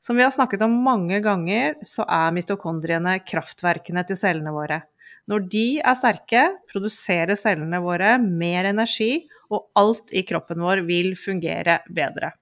Som 0.02 0.18
vi 0.18 0.26
har 0.26 0.34
snakket 0.34 0.66
om 0.66 0.74
mange 0.82 1.22
ganger, 1.22 1.78
så 1.86 2.04
er 2.10 2.34
mitokondriene 2.34 3.20
kraftverkene 3.22 4.02
til 4.06 4.18
cellene 4.18 4.52
våre. 4.52 4.82
Når 5.26 5.46
de 5.50 5.66
er 5.82 5.98
sterke, 5.98 6.42
produserer 6.70 7.38
cellene 7.38 7.80
våre 7.82 8.14
mer 8.22 8.68
energi, 8.70 9.26
og 9.50 9.68
alt 9.78 10.12
i 10.14 10.22
kroppen 10.26 10.62
vår 10.62 10.84
vil 10.86 11.14
fungere 11.18 11.80
bedre. 11.94 12.32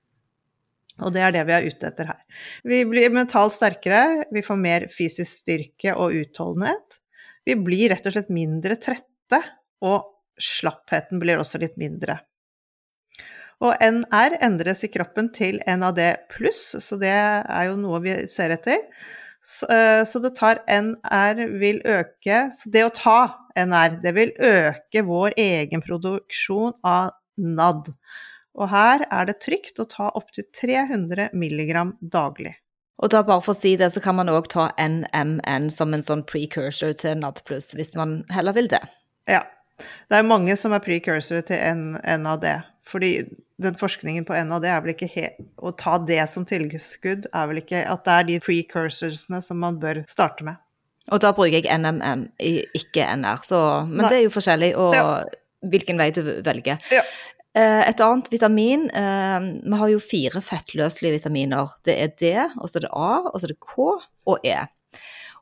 Og 1.02 1.10
det 1.14 1.24
er 1.26 1.32
det 1.34 1.46
vi 1.48 1.54
er 1.56 1.64
ute 1.66 1.88
etter 1.88 2.10
her. 2.12 2.20
Vi 2.62 2.82
blir 2.86 3.14
mentalt 3.14 3.56
sterkere, 3.56 4.28
vi 4.30 4.44
får 4.46 4.60
mer 4.60 4.86
fysisk 4.92 5.40
styrke 5.40 5.96
og 5.98 6.14
utholdenhet. 6.20 7.00
Vi 7.44 7.56
blir 7.60 7.90
rett 7.92 8.06
og 8.06 8.14
slett 8.14 8.30
mindre 8.32 8.76
trette, 8.80 9.40
og 9.84 10.06
slappheten 10.40 11.20
blir 11.22 11.40
også 11.40 11.60
litt 11.62 11.76
mindre. 11.80 12.20
Og 13.64 13.74
NR 13.80 14.36
endres 14.44 14.82
i 14.84 14.90
kroppen 14.92 15.30
til 15.34 15.60
NAD 15.64 16.00
pluss, 16.32 16.74
så 16.82 16.98
det 17.00 17.12
er 17.14 17.68
jo 17.68 17.76
noe 17.80 18.00
vi 18.04 18.16
ser 18.30 18.54
etter. 18.54 18.82
Så, 19.44 19.66
eh, 19.68 20.04
så, 20.08 20.18
det 20.24 20.36
tar 20.38 20.62
NR 20.66 21.40
vil 21.60 21.82
øke 21.84 22.46
Så 22.56 22.70
det 22.72 22.86
å 22.86 22.92
ta 22.96 23.18
NR, 23.60 23.98
det 24.00 24.14
vil 24.16 24.32
øke 24.40 25.04
vår 25.04 25.36
egen 25.36 25.84
produksjon 25.84 26.72
av 26.80 27.12
NAD. 27.36 27.92
Og 28.54 28.70
her 28.70 29.04
er 29.10 29.28
det 29.28 29.40
trygt 29.44 29.80
å 29.82 29.88
ta 29.90 30.08
opptil 30.16 30.46
300 30.56 31.28
mg 31.34 31.92
daglig. 32.00 32.54
Og 33.02 33.10
da 33.10 33.24
bare 33.26 33.42
for 33.42 33.54
å 33.54 33.58
si 33.58 33.74
det, 33.76 33.90
så 33.92 34.00
kan 34.02 34.16
man 34.16 34.30
òg 34.30 34.48
ta 34.52 34.68
NMN 34.78 35.68
som 35.74 35.94
en 35.94 36.02
sånn 36.02 36.22
precursor 36.26 36.94
til 36.98 37.18
NAD+, 37.18 37.42
hvis 37.74 37.94
man 37.98 38.22
heller 38.32 38.54
vil 38.56 38.70
det. 38.70 38.82
Ja. 39.30 39.42
Det 40.08 40.20
er 40.20 40.26
mange 40.26 40.54
som 40.56 40.72
er 40.72 40.82
precursor 40.82 41.42
til 41.46 41.58
NAD. 42.22 42.46
Fordi 42.84 43.12
den 43.62 43.78
forskningen 43.80 44.26
på 44.28 44.36
NAD 44.44 44.66
er 44.68 44.80
vel 44.84 44.92
ikke 44.92 45.08
helt 45.08 45.38
Å 45.56 45.70
ta 45.78 45.94
det 46.02 46.18
som 46.28 46.44
tilskudd 46.44 47.28
er 47.30 47.46
vel 47.48 47.62
ikke 47.62 47.84
At 47.88 48.02
det 48.04 48.16
er 48.16 48.26
de 48.28 48.38
precursorsene 48.44 49.38
som 49.46 49.60
man 49.62 49.78
bør 49.80 50.02
starte 50.10 50.44
med. 50.44 50.60
Og 51.12 51.20
da 51.20 51.34
bruker 51.36 51.58
jeg 51.58 51.68
NMM, 51.68 52.26
ikke 52.40 53.06
NR. 53.20 53.42
Så, 53.44 53.58
men 53.90 54.06
Nei. 54.06 54.10
det 54.10 54.18
er 54.18 54.22
jo 54.24 54.32
forskjellig 54.32 54.70
og 54.80 54.94
ja. 54.96 55.06
hvilken 55.68 56.00
vei 56.00 56.08
du 56.16 56.22
velger. 56.46 56.80
Ja. 56.92 57.02
Eh, 57.54 57.82
et 57.86 58.00
annet 58.02 58.30
vitamin 58.32 58.88
eh, 58.90 59.44
Vi 59.62 59.76
har 59.78 59.90
jo 59.92 60.00
fire 60.02 60.40
fettløselige 60.42 61.20
vitaminer. 61.20 61.74
Det 61.86 61.98
er 62.00 62.14
D, 62.18 62.32
og 62.56 62.70
så 62.70 62.80
er 62.80 62.86
det 62.86 62.94
A, 62.96 63.10
og 63.28 63.36
så 63.36 63.46
er 63.46 63.52
det 63.52 63.60
K 63.62 63.84
og 64.32 64.48
E. 64.48 64.56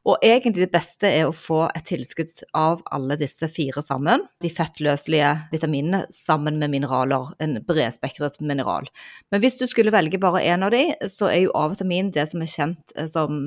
Og 0.03 0.19
egentlig 0.27 0.65
det 0.65 0.75
beste 0.75 1.07
er 1.07 1.29
å 1.29 1.35
få 1.37 1.61
et 1.69 1.85
tilskudd 1.87 2.43
av 2.59 2.81
alle 2.95 3.15
disse 3.21 3.47
fire 3.53 3.85
sammen. 3.87 4.25
De 4.43 4.51
fettløselige 4.51 5.31
vitaminene 5.53 6.03
sammen 6.15 6.59
med 6.59 6.73
mineraler, 6.73 7.31
en 7.39 7.61
bredspektret 7.69 8.41
mineral. 8.43 8.89
Men 9.31 9.45
hvis 9.45 9.61
du 9.61 9.69
skulle 9.71 9.95
velge 9.95 10.19
bare 10.23 10.43
én 10.43 10.67
av 10.67 10.75
de, 10.75 10.89
så 11.07 11.31
er 11.31 11.45
jo 11.45 11.55
A-vitamin 11.59 12.11
det 12.15 12.27
som 12.33 12.43
er 12.43 12.51
kjent 12.51 12.97
eh, 12.97 13.07
som 13.11 13.45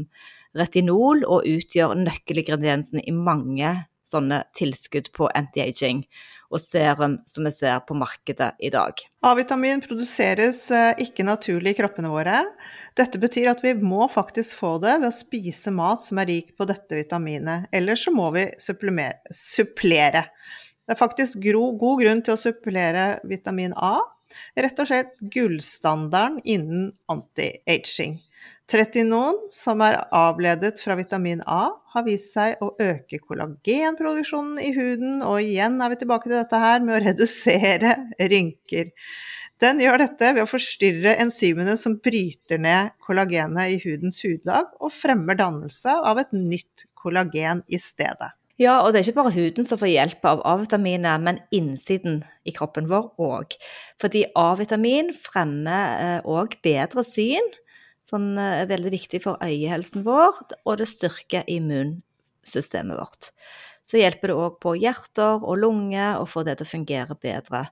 retinol, 0.56 1.26
og 1.28 1.44
utgjør 1.50 1.98
nøkkelingrediensen 2.00 3.04
i 3.04 3.12
mange 3.12 3.76
sånne 4.08 4.44
tilskudd 4.56 5.12
på 5.18 5.28
anti-aging 5.36 6.06
og 6.52 6.62
serum 6.62 7.18
som 7.30 7.48
vi 7.48 7.54
ser 7.56 7.82
på 7.88 7.98
markedet 7.98 8.52
i 8.64 8.72
dag. 8.74 9.00
A-vitamin 9.26 9.82
produseres 9.84 10.64
eh, 10.74 10.92
ikke 11.06 11.26
naturlig 11.26 11.74
i 11.74 11.80
kroppene 11.80 12.12
våre. 12.12 12.44
Dette 12.98 13.22
betyr 13.22 13.52
at 13.54 13.64
vi 13.66 13.74
må 13.80 14.06
faktisk 14.12 14.60
få 14.60 14.76
det 14.84 15.00
ved 15.02 15.10
å 15.10 15.16
spise 15.16 15.74
mat 15.76 16.06
som 16.06 16.22
er 16.22 16.30
rik 16.32 16.54
på 16.58 16.68
dette 16.70 17.00
vitaminet. 17.00 17.70
Ellers 17.76 18.06
så 18.06 18.14
må 18.14 18.30
vi 18.36 18.48
supplere. 18.62 20.28
Det 20.86 20.94
er 20.94 21.02
faktisk 21.02 21.42
god 21.42 22.02
grunn 22.04 22.22
til 22.26 22.36
å 22.36 22.40
supplere 22.40 23.08
vitamin 23.26 23.74
A. 23.74 23.98
Rett 24.58 24.80
og 24.82 24.90
slett 24.90 25.16
gullstandarden 25.34 26.42
innen 26.44 26.92
anti-aging. 27.12 28.20
Tretinon, 28.66 29.38
som 29.54 29.82
er 29.86 30.00
avledet 30.16 30.80
fra 30.82 30.96
vitamin 30.98 31.44
A, 31.46 31.68
har 31.94 32.04
vist 32.08 32.32
seg 32.34 32.58
å 32.66 32.72
øke 32.82 33.20
kollagenproduksjonen 33.22 34.58
i 34.58 34.72
huden, 34.74 35.20
og 35.22 35.38
igjen 35.44 35.78
er 35.86 35.92
vi 35.92 36.00
tilbake 36.02 36.26
til 36.26 36.40
dette 36.40 36.62
her 36.64 36.82
med 36.82 36.96
å 36.98 37.02
redusere 37.04 37.92
rynker. 38.18 38.90
Den 39.62 39.84
gjør 39.84 40.02
dette 40.02 40.32
ved 40.34 40.44
å 40.44 40.50
forstyrre 40.50 41.14
enzymene 41.22 41.76
som 41.78 42.00
bryter 42.04 42.58
ned 42.60 42.96
kollagenet 43.06 43.76
i 43.76 43.78
hudens 43.84 44.24
hudlag, 44.26 44.74
og 44.82 44.94
fremmer 44.98 45.38
dannelse 45.38 45.94
av 46.02 46.24
et 46.24 46.34
nytt 46.34 46.88
kollagen 46.98 47.62
i 47.70 47.78
stedet. 47.80 48.34
Ja, 48.58 48.80
og 48.80 48.94
det 48.94 49.02
er 49.02 49.10
ikke 49.10 49.20
bare 49.20 49.36
huden 49.36 49.68
som 49.68 49.78
får 49.78 49.92
hjelp 49.92 50.26
av 50.26 50.42
A-vitaminer, 50.48 51.20
men 51.22 51.42
innsiden 51.54 52.22
i 52.48 52.54
kroppen 52.56 52.88
vår 52.90 53.12
òg. 53.22 53.54
Fordi 54.02 54.24
A-vitamin 54.40 55.12
fremmer 55.14 56.24
òg 56.24 56.56
eh, 56.56 56.62
bedre 56.64 57.04
syn 57.06 57.54
Sånn 58.06 58.36
eh, 58.38 58.62
er 58.64 58.72
veldig 58.72 58.94
viktig 58.94 59.24
for 59.24 59.42
øyehelsen 59.44 60.06
vår, 60.06 60.42
og 60.64 60.82
det 60.82 60.90
styrker 60.92 61.48
immunsystemet 61.50 63.00
vårt. 63.00 63.32
Så 63.86 64.02
hjelper 64.02 64.32
det 64.32 64.40
òg 64.42 64.58
på 64.64 64.76
hjerter 64.82 65.44
og 65.46 65.62
lunger 65.62 66.20
å 66.22 66.26
få 66.30 66.46
det 66.46 66.58
til 66.60 66.68
å 66.68 66.74
fungere 66.74 67.18
bedre. 67.22 67.68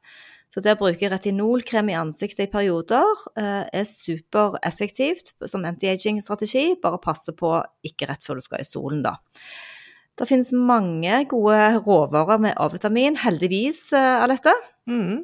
Så 0.54 0.62
det 0.62 0.76
å 0.76 0.82
bruke 0.84 1.10
retinolkrem 1.10 1.88
i 1.90 1.98
ansiktet 1.98 2.46
i 2.46 2.52
perioder 2.52 3.24
eh, 3.42 3.64
er 3.66 3.88
supereffektivt 3.90 5.34
som 5.50 5.66
anti-aging-strategi. 5.66 6.76
Bare 6.82 7.02
passe 7.02 7.34
på 7.34 7.56
ikke 7.90 8.12
rett 8.12 8.22
før 8.26 8.38
du 8.38 8.46
skal 8.46 8.62
i 8.62 8.68
solen, 8.68 9.02
da. 9.06 9.16
Det 10.14 10.28
finnes 10.30 10.52
mange 10.54 11.24
gode 11.32 11.58
råvarer 11.88 12.42
med 12.44 12.54
A-vitamin, 12.62 13.16
heldigvis, 13.18 13.88
eh, 13.98 14.22
Alette. 14.22 14.54
Mm. 14.86 15.24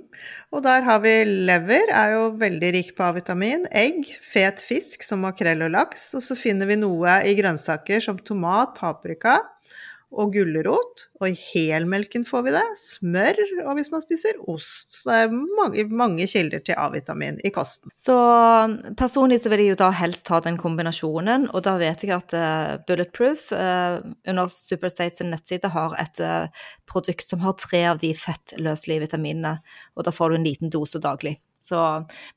Og 0.49 0.63
der 0.65 0.81
har 0.81 1.03
vi 1.03 1.13
lever, 1.45 1.91
er 1.93 2.15
jo 2.15 2.23
veldig 2.41 2.71
rik 2.73 2.95
på 2.97 3.05
A-vitamin. 3.05 3.67
Egg, 3.69 4.09
fet 4.25 4.57
fisk 4.57 5.05
som 5.05 5.21
makrell 5.21 5.61
og 5.67 5.75
laks. 5.75 6.15
Og 6.17 6.25
så 6.25 6.37
finner 6.39 6.65
vi 6.65 6.79
noe 6.81 7.19
i 7.21 7.35
grønnsaker 7.37 8.01
som 8.01 8.17
tomat, 8.17 8.73
paprika, 8.79 9.37
og 10.09 10.33
gulrot. 10.33 11.05
Og 11.19 11.29
i 11.29 11.37
helmelken 11.37 12.25
får 12.27 12.45
vi 12.47 12.53
det. 12.55 12.63
Smør, 12.79 13.39
og 13.65 13.75
hvis 13.77 13.91
man 13.93 14.03
spiser 14.03 14.39
ost. 14.49 15.01
Så 15.01 15.09
det 15.09 15.17
er 15.25 15.35
mange, 15.59 15.85
mange 16.01 16.27
kilder 16.29 16.63
til 16.65 16.79
A-vitamin 16.79 17.39
i 17.45 17.51
kosten. 17.53 17.93
Så 17.99 18.15
personlig 18.99 19.41
så 19.43 19.51
vil 19.53 19.65
jeg 19.65 19.75
jo 19.75 19.81
da 19.83 19.91
helst 19.99 20.29
ha 20.33 20.41
den 20.45 20.57
kombinasjonen, 20.61 21.49
og 21.53 21.65
da 21.67 21.75
vet 21.81 22.05
jeg 22.05 22.15
at 22.15 22.35
uh, 22.35 22.79
Bulletproof 22.87 23.51
uh, 23.55 23.99
under 24.27 24.49
Superstates 24.53 25.21
nettside 25.25 25.71
har 25.73 25.95
et 26.01 26.23
uh, 26.23 26.65
produkt 26.89 27.27
som 27.29 27.43
har 27.45 27.57
tre 27.59 27.85
av 27.91 28.01
de 28.01 28.13
fettløselige 28.17 29.05
vitaminene, 29.05 29.59
og 29.95 30.07
da 30.07 30.15
får 30.15 30.31
du 30.31 30.39
en 30.39 30.49
liten 30.49 30.73
dose 30.73 31.01
daglig. 31.03 31.37
Så, 31.69 31.77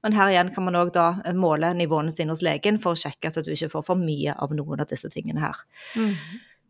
men 0.03 0.13
her 0.17 0.29
igjen 0.29 0.51
kan 0.53 0.67
man 0.67 0.77
òg 0.77 0.91
da 0.93 1.07
måle 1.39 1.71
nivåene 1.79 2.13
sine 2.13 2.35
hos 2.35 2.43
legen 2.45 2.81
for 2.83 2.93
å 2.93 2.99
sjekke 2.99 3.31
at 3.31 3.39
du 3.41 3.53
ikke 3.55 3.71
får 3.73 3.85
for 3.87 4.01
mye 4.01 4.35
av 4.35 4.53
noen 4.53 4.83
av 4.83 4.91
disse 4.91 5.09
tingene 5.13 5.41
her. 5.41 5.63
Mm. 5.97 6.13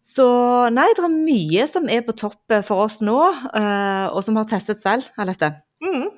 Så 0.03 0.27
nei, 0.75 0.89
det 0.99 1.05
er 1.07 1.13
mye 1.15 1.69
som 1.71 1.87
er 1.91 2.03
på 2.07 2.15
topp 2.19 2.57
for 2.67 2.89
oss 2.89 2.99
nå, 3.05 3.19
uh, 3.55 4.09
og 4.11 4.19
som 4.27 4.41
har 4.41 4.49
testet 4.51 4.83
selv, 4.83 5.07
Alette. 5.21 5.55
Mm. 5.83 6.11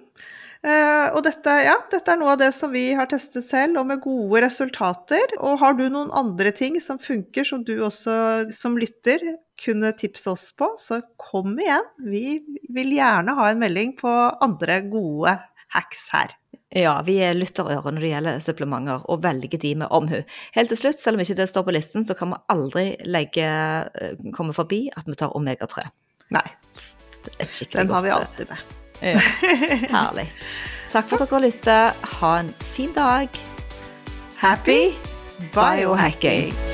Uh, 0.65 1.13
og 1.13 1.21
dette, 1.27 1.53
ja, 1.67 1.75
dette 1.93 2.09
er 2.09 2.17
noe 2.17 2.33
av 2.33 2.41
det 2.41 2.49
som 2.57 2.73
vi 2.73 2.87
har 2.97 3.09
testet 3.11 3.45
selv, 3.45 3.77
og 3.83 3.91
med 3.91 4.01
gode 4.01 4.41
resultater. 4.47 5.37
Og 5.45 5.59
har 5.61 5.77
du 5.77 5.85
noen 5.93 6.09
andre 6.17 6.55
ting 6.57 6.79
som 6.81 6.97
funker, 6.97 7.45
som 7.45 7.61
du 7.67 7.77
også 7.85 8.15
som 8.57 8.79
lytter 8.81 9.21
kunne 9.61 9.93
tipse 10.01 10.33
oss 10.33 10.49
på, 10.57 10.71
så 10.81 11.03
kom 11.21 11.53
igjen. 11.61 11.85
Vi 12.09 12.41
vil 12.73 12.97
gjerne 12.97 13.37
ha 13.37 13.51
en 13.51 13.61
melding 13.61 13.93
på 14.01 14.15
andre 14.45 14.81
gode 14.89 15.37
hacks 15.77 16.09
her. 16.15 16.33
Ja, 16.75 16.97
vi 17.07 17.21
er 17.23 17.37
lytterører 17.39 17.95
når 17.95 18.03
det 18.03 18.11
gjelder 18.11 18.41
supplementer, 18.43 19.05
og 19.07 19.23
velger 19.23 19.61
de 19.63 19.75
med 19.85 19.93
omhu. 19.95 20.21
Helt 20.57 20.73
til 20.73 20.81
slutt, 20.81 20.99
selv 20.99 21.19
om 21.19 21.23
ikke 21.23 21.39
det 21.39 21.49
står 21.51 21.67
på 21.69 21.75
listen, 21.77 22.07
så 22.07 22.17
kan 22.19 22.35
vi 22.35 22.41
aldri 22.51 22.87
legge, 23.07 23.47
eh, 23.47 24.19
komme 24.35 24.57
forbi 24.57 24.89
at 24.97 25.07
vi 25.07 25.15
tar 25.19 25.37
omega-3. 25.39 25.87
Nei. 26.35 26.47
Den 27.73 27.91
har 27.95 28.03
vi 28.03 28.11
alltid 28.11 28.51
med. 28.51 28.59
Ja, 29.01 29.19
herlig. 29.95 30.29
Takk 30.93 31.09
for 31.11 31.23
at 31.23 31.31
dere 31.31 31.47
lytter. 31.47 32.07
Ha 32.21 32.37
en 32.43 32.55
fin 32.75 32.93
dag. 32.95 33.29
Happy 34.43 34.93
biohacking! 35.55 36.74